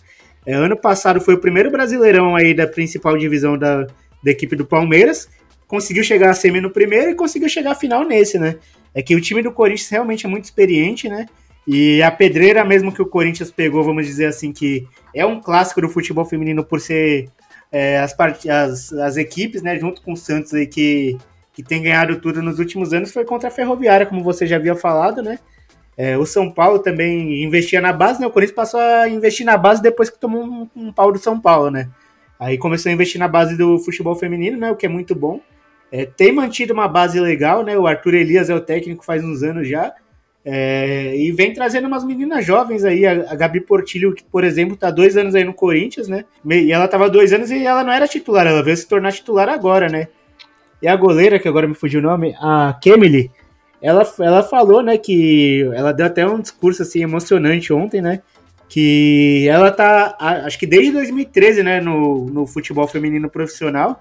[0.45, 3.84] É, ano passado foi o primeiro brasileirão aí da principal divisão da,
[4.24, 5.28] da equipe do Palmeiras.
[5.68, 8.57] Conseguiu chegar a semi no primeiro e conseguiu chegar à final nesse, né?
[8.93, 11.26] É que o time do Corinthians realmente é muito experiente, né?
[11.74, 15.80] E a pedreira mesmo que o Corinthians pegou, vamos dizer assim, que é um clássico
[15.80, 17.30] do futebol feminino por ser
[17.72, 18.13] é, as,
[18.49, 21.17] as, as equipes, né, junto com o Santos aí, que
[21.53, 24.76] que tem ganhado tudo nos últimos anos foi contra a Ferroviária, como você já havia
[24.76, 25.39] falado, né?
[25.97, 28.28] É, o São Paulo também investia na base, né?
[28.28, 31.39] O Corinthians passou a investir na base depois que tomou um, um pau do São
[31.39, 31.89] Paulo, né?
[32.39, 34.72] Aí começou a investir na base do futebol feminino, né?
[34.72, 35.41] O que é muito bom.
[35.91, 37.78] É, tem mantido uma base legal, né?
[37.78, 39.93] O Arthur Elias é o técnico faz uns anos já.
[40.44, 44.76] É, e vem trazendo umas meninas jovens aí, a, a Gabi Portilho, que, por exemplo,
[44.76, 46.26] tá dois anos aí no Corinthians, né?
[46.46, 49.48] E ela tava dois anos e ela não era titular, ela veio se tornar titular
[49.50, 50.08] agora, né?
[50.82, 53.30] E a goleira, que agora me fugiu o nome, a Kemily,
[53.80, 58.22] ela, ela falou, né, que ela deu até um discurso assim emocionante ontem, né?
[58.68, 60.16] Que ela tá,
[60.46, 64.00] acho que desde 2013, né, no, no futebol feminino profissional.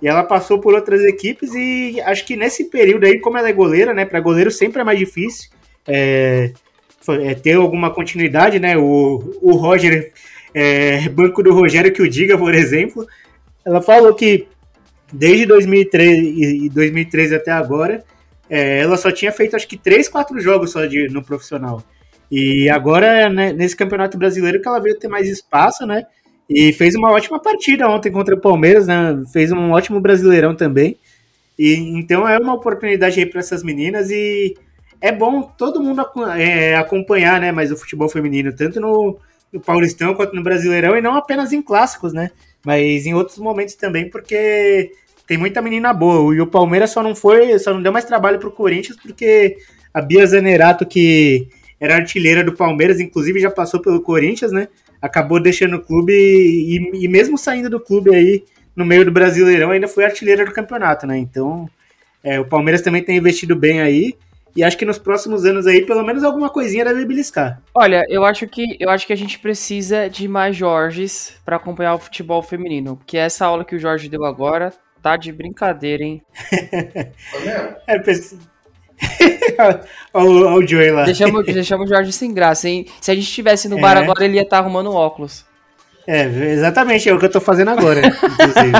[0.00, 3.52] E ela passou por outras equipes e acho que nesse período aí, como ela é
[3.52, 4.04] goleira, né?
[4.04, 5.50] Para goleiro sempre é mais difícil
[5.86, 6.52] é,
[7.08, 8.76] é, ter alguma continuidade, né?
[8.76, 10.12] O, o Roger,
[10.54, 13.06] é, banco do Rogério que o diga, por exemplo,
[13.64, 14.46] ela falou que
[15.12, 18.02] desde 2013 e 2013 até agora,
[18.48, 21.82] é, ela só tinha feito acho que 3, 4 jogos só de, no profissional.
[22.30, 26.04] E agora, né, nesse Campeonato Brasileiro, que ela veio ter mais espaço, né?
[26.48, 29.22] E fez uma ótima partida ontem contra o Palmeiras, né?
[29.32, 30.98] Fez um ótimo Brasileirão também.
[31.58, 34.54] E então é uma oportunidade aí para essas meninas e
[35.02, 36.00] é bom todo mundo
[36.38, 37.50] é, acompanhar, né?
[37.50, 39.18] Mas o futebol feminino, tanto no,
[39.52, 42.30] no Paulistão quanto no Brasileirão, e não apenas em clássicos, né?
[42.64, 44.92] Mas em outros momentos também, porque
[45.26, 46.32] tem muita menina boa.
[46.32, 49.56] E o Palmeiras só não foi, só não deu mais trabalho pro Corinthians, porque
[49.92, 51.48] a Bia Zanerato, que
[51.80, 54.68] era artilheira do Palmeiras, inclusive já passou pelo Corinthians, né?
[55.00, 58.44] Acabou deixando o clube e, e mesmo saindo do clube aí
[58.76, 61.18] no meio do Brasileirão, ainda foi artilheira do campeonato, né?
[61.18, 61.68] Então,
[62.22, 64.14] é, o Palmeiras também tem investido bem aí.
[64.54, 67.60] E acho que nos próximos anos aí, pelo menos alguma coisinha deve beliscar.
[67.74, 71.94] Olha, eu acho que eu acho que a gente precisa de mais Jorges para acompanhar
[71.94, 72.96] o futebol feminino.
[72.96, 74.72] Porque essa aula que o Jorge deu agora
[75.02, 76.22] tá de brincadeira, hein?
[77.86, 78.52] é, preciso.
[80.14, 81.04] Olha o Joey lá.
[81.04, 82.86] Deixamos, deixamos o Jorge sem graça, hein?
[83.00, 84.00] Se a gente estivesse no bar é.
[84.02, 85.44] agora, ele ia estar tá arrumando óculos.
[86.06, 88.72] É, exatamente, é o que eu tô fazendo agora, inclusive.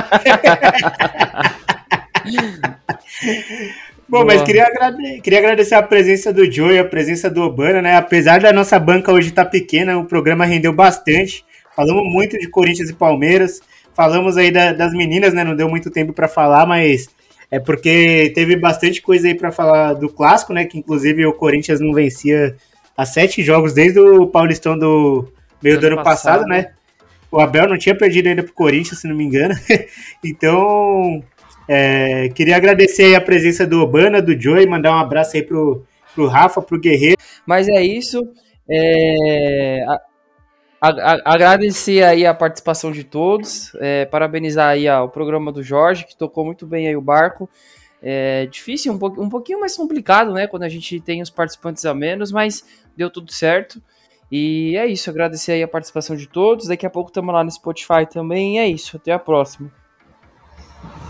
[4.07, 5.21] Bom, mas queria, agrade...
[5.21, 7.95] queria agradecer a presença do Joey, a presença do Obana, né?
[7.95, 11.45] Apesar da nossa banca hoje estar tá pequena, o programa rendeu bastante.
[11.75, 13.61] Falamos muito de Corinthians e Palmeiras.
[13.93, 15.43] Falamos aí da, das meninas, né?
[15.43, 17.07] Não deu muito tempo para falar, mas
[17.49, 20.65] é porque teve bastante coisa aí para falar do clássico, né?
[20.65, 22.55] Que inclusive o Corinthians não vencia
[22.97, 25.27] há sete jogos desde o Paulistão do
[25.61, 26.71] meio do ano, ano passado, passado, né?
[27.31, 29.55] O Abel não tinha perdido ainda pro Corinthians, se não me engano.
[30.23, 31.23] então,
[31.67, 36.27] é, queria agradecer a presença do Obana, do Joey, mandar um abraço aí pro, pro
[36.27, 37.17] Rafa, pro Guerreiro.
[37.45, 38.21] Mas é isso.
[38.69, 39.85] É,
[40.81, 45.63] a, a, agradecer aí a participação de todos, é, parabenizar aí ó, o programa do
[45.63, 47.49] Jorge, que tocou muito bem aí o barco.
[48.01, 51.85] É difícil, um, po um pouquinho mais complicado, né, quando a gente tem os participantes
[51.85, 52.65] a menos, mas
[52.97, 53.81] deu tudo certo.
[54.29, 56.67] E é isso, agradecer aí a participação de todos.
[56.67, 58.59] Daqui a pouco estamos lá no Spotify também.
[58.59, 59.71] É isso, até a próxima.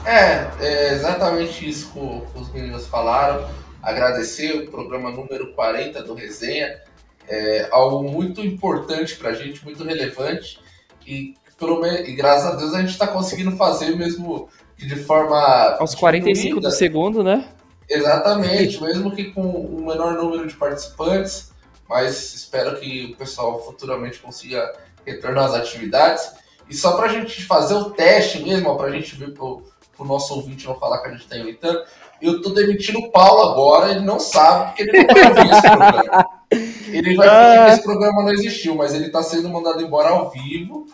[0.06, 3.48] É, é exatamente isso que os meninos falaram.
[3.82, 6.82] Agradecer o programa número 40 do Resenha.
[7.28, 10.60] É algo muito importante para a gente, muito relevante.
[11.08, 15.78] E, pelo, e graças a Deus a gente está conseguindo fazer mesmo que de forma.
[15.80, 17.48] Aos 45 do segundo, né?
[17.90, 21.52] Exatamente, mesmo que com um menor número de participantes,
[21.88, 24.74] mas espero que o pessoal futuramente consiga
[25.06, 26.34] retornar às atividades.
[26.70, 29.64] E só para a gente fazer o teste mesmo, para a gente ver pro,
[30.04, 31.82] pro nosso ouvinte não falar que a gente está imitando,
[32.22, 35.62] eu tô demitindo o Paulo agora, ele não sabe, porque ele não vai ouvir esse
[35.62, 36.30] programa.
[36.94, 40.30] Ele vai fingir que esse programa não existiu, mas ele está sendo mandado embora ao
[40.30, 40.86] vivo,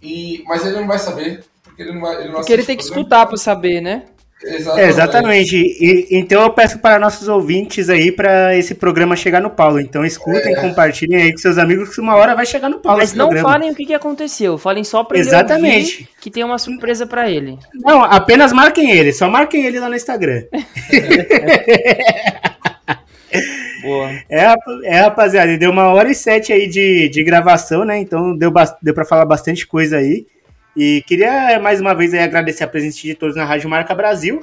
[0.00, 2.16] e, mas ele não vai saber, porque ele não vai.
[2.16, 4.06] Ele não porque ele tem que escutar para saber, né?
[4.44, 4.88] Exatamente.
[4.88, 5.56] Exatamente.
[5.56, 9.80] E, então eu peço para nossos ouvintes aí para esse programa chegar no Paulo.
[9.80, 10.60] Então escutem, é.
[10.60, 12.98] compartilhem aí com seus amigos que uma hora vai chegar no Paulo.
[12.98, 13.48] Mas não programa.
[13.50, 16.08] falem o que, que aconteceu, falem só para ele Exatamente.
[16.20, 17.58] que tem uma surpresa para ele.
[17.74, 20.42] Não, apenas marquem ele, só marquem ele lá no Instagram.
[23.82, 24.10] Boa.
[24.30, 27.98] É, é, rapaziada, deu uma hora e sete aí de, de gravação, né?
[27.98, 30.26] Então deu, deu para falar bastante coisa aí.
[30.76, 34.40] E queria mais uma vez agradecer a presença de todos na Rádio Marca Brasil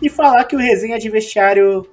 [0.00, 1.86] e falar que o resenha de vestiário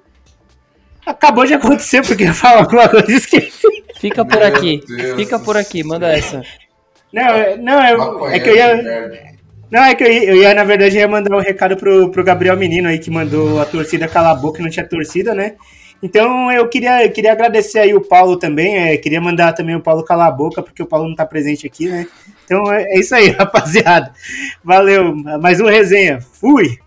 [1.06, 3.66] acabou de acontecer, porque eu falo alguma coisa e esqueci.
[3.98, 4.82] Fica por aqui,
[5.16, 6.42] fica por aqui, manda essa.
[7.12, 9.30] Não, não, eu, é que eu ia.
[9.70, 12.24] Não, é que eu ia, eu ia, na verdade, ia mandar um recado pro, pro
[12.24, 15.54] Gabriel Menino aí, que mandou a torcida calar a boca e não tinha torcida, né?
[16.02, 19.82] Então eu queria, eu queria agradecer aí o Paulo também, é, queria mandar também o
[19.82, 22.06] Paulo calar a boca, porque o Paulo não está presente aqui, né?
[22.44, 24.12] Então é, é isso aí, rapaziada.
[24.64, 26.20] Valeu, mais uma resenha.
[26.20, 26.78] Fui!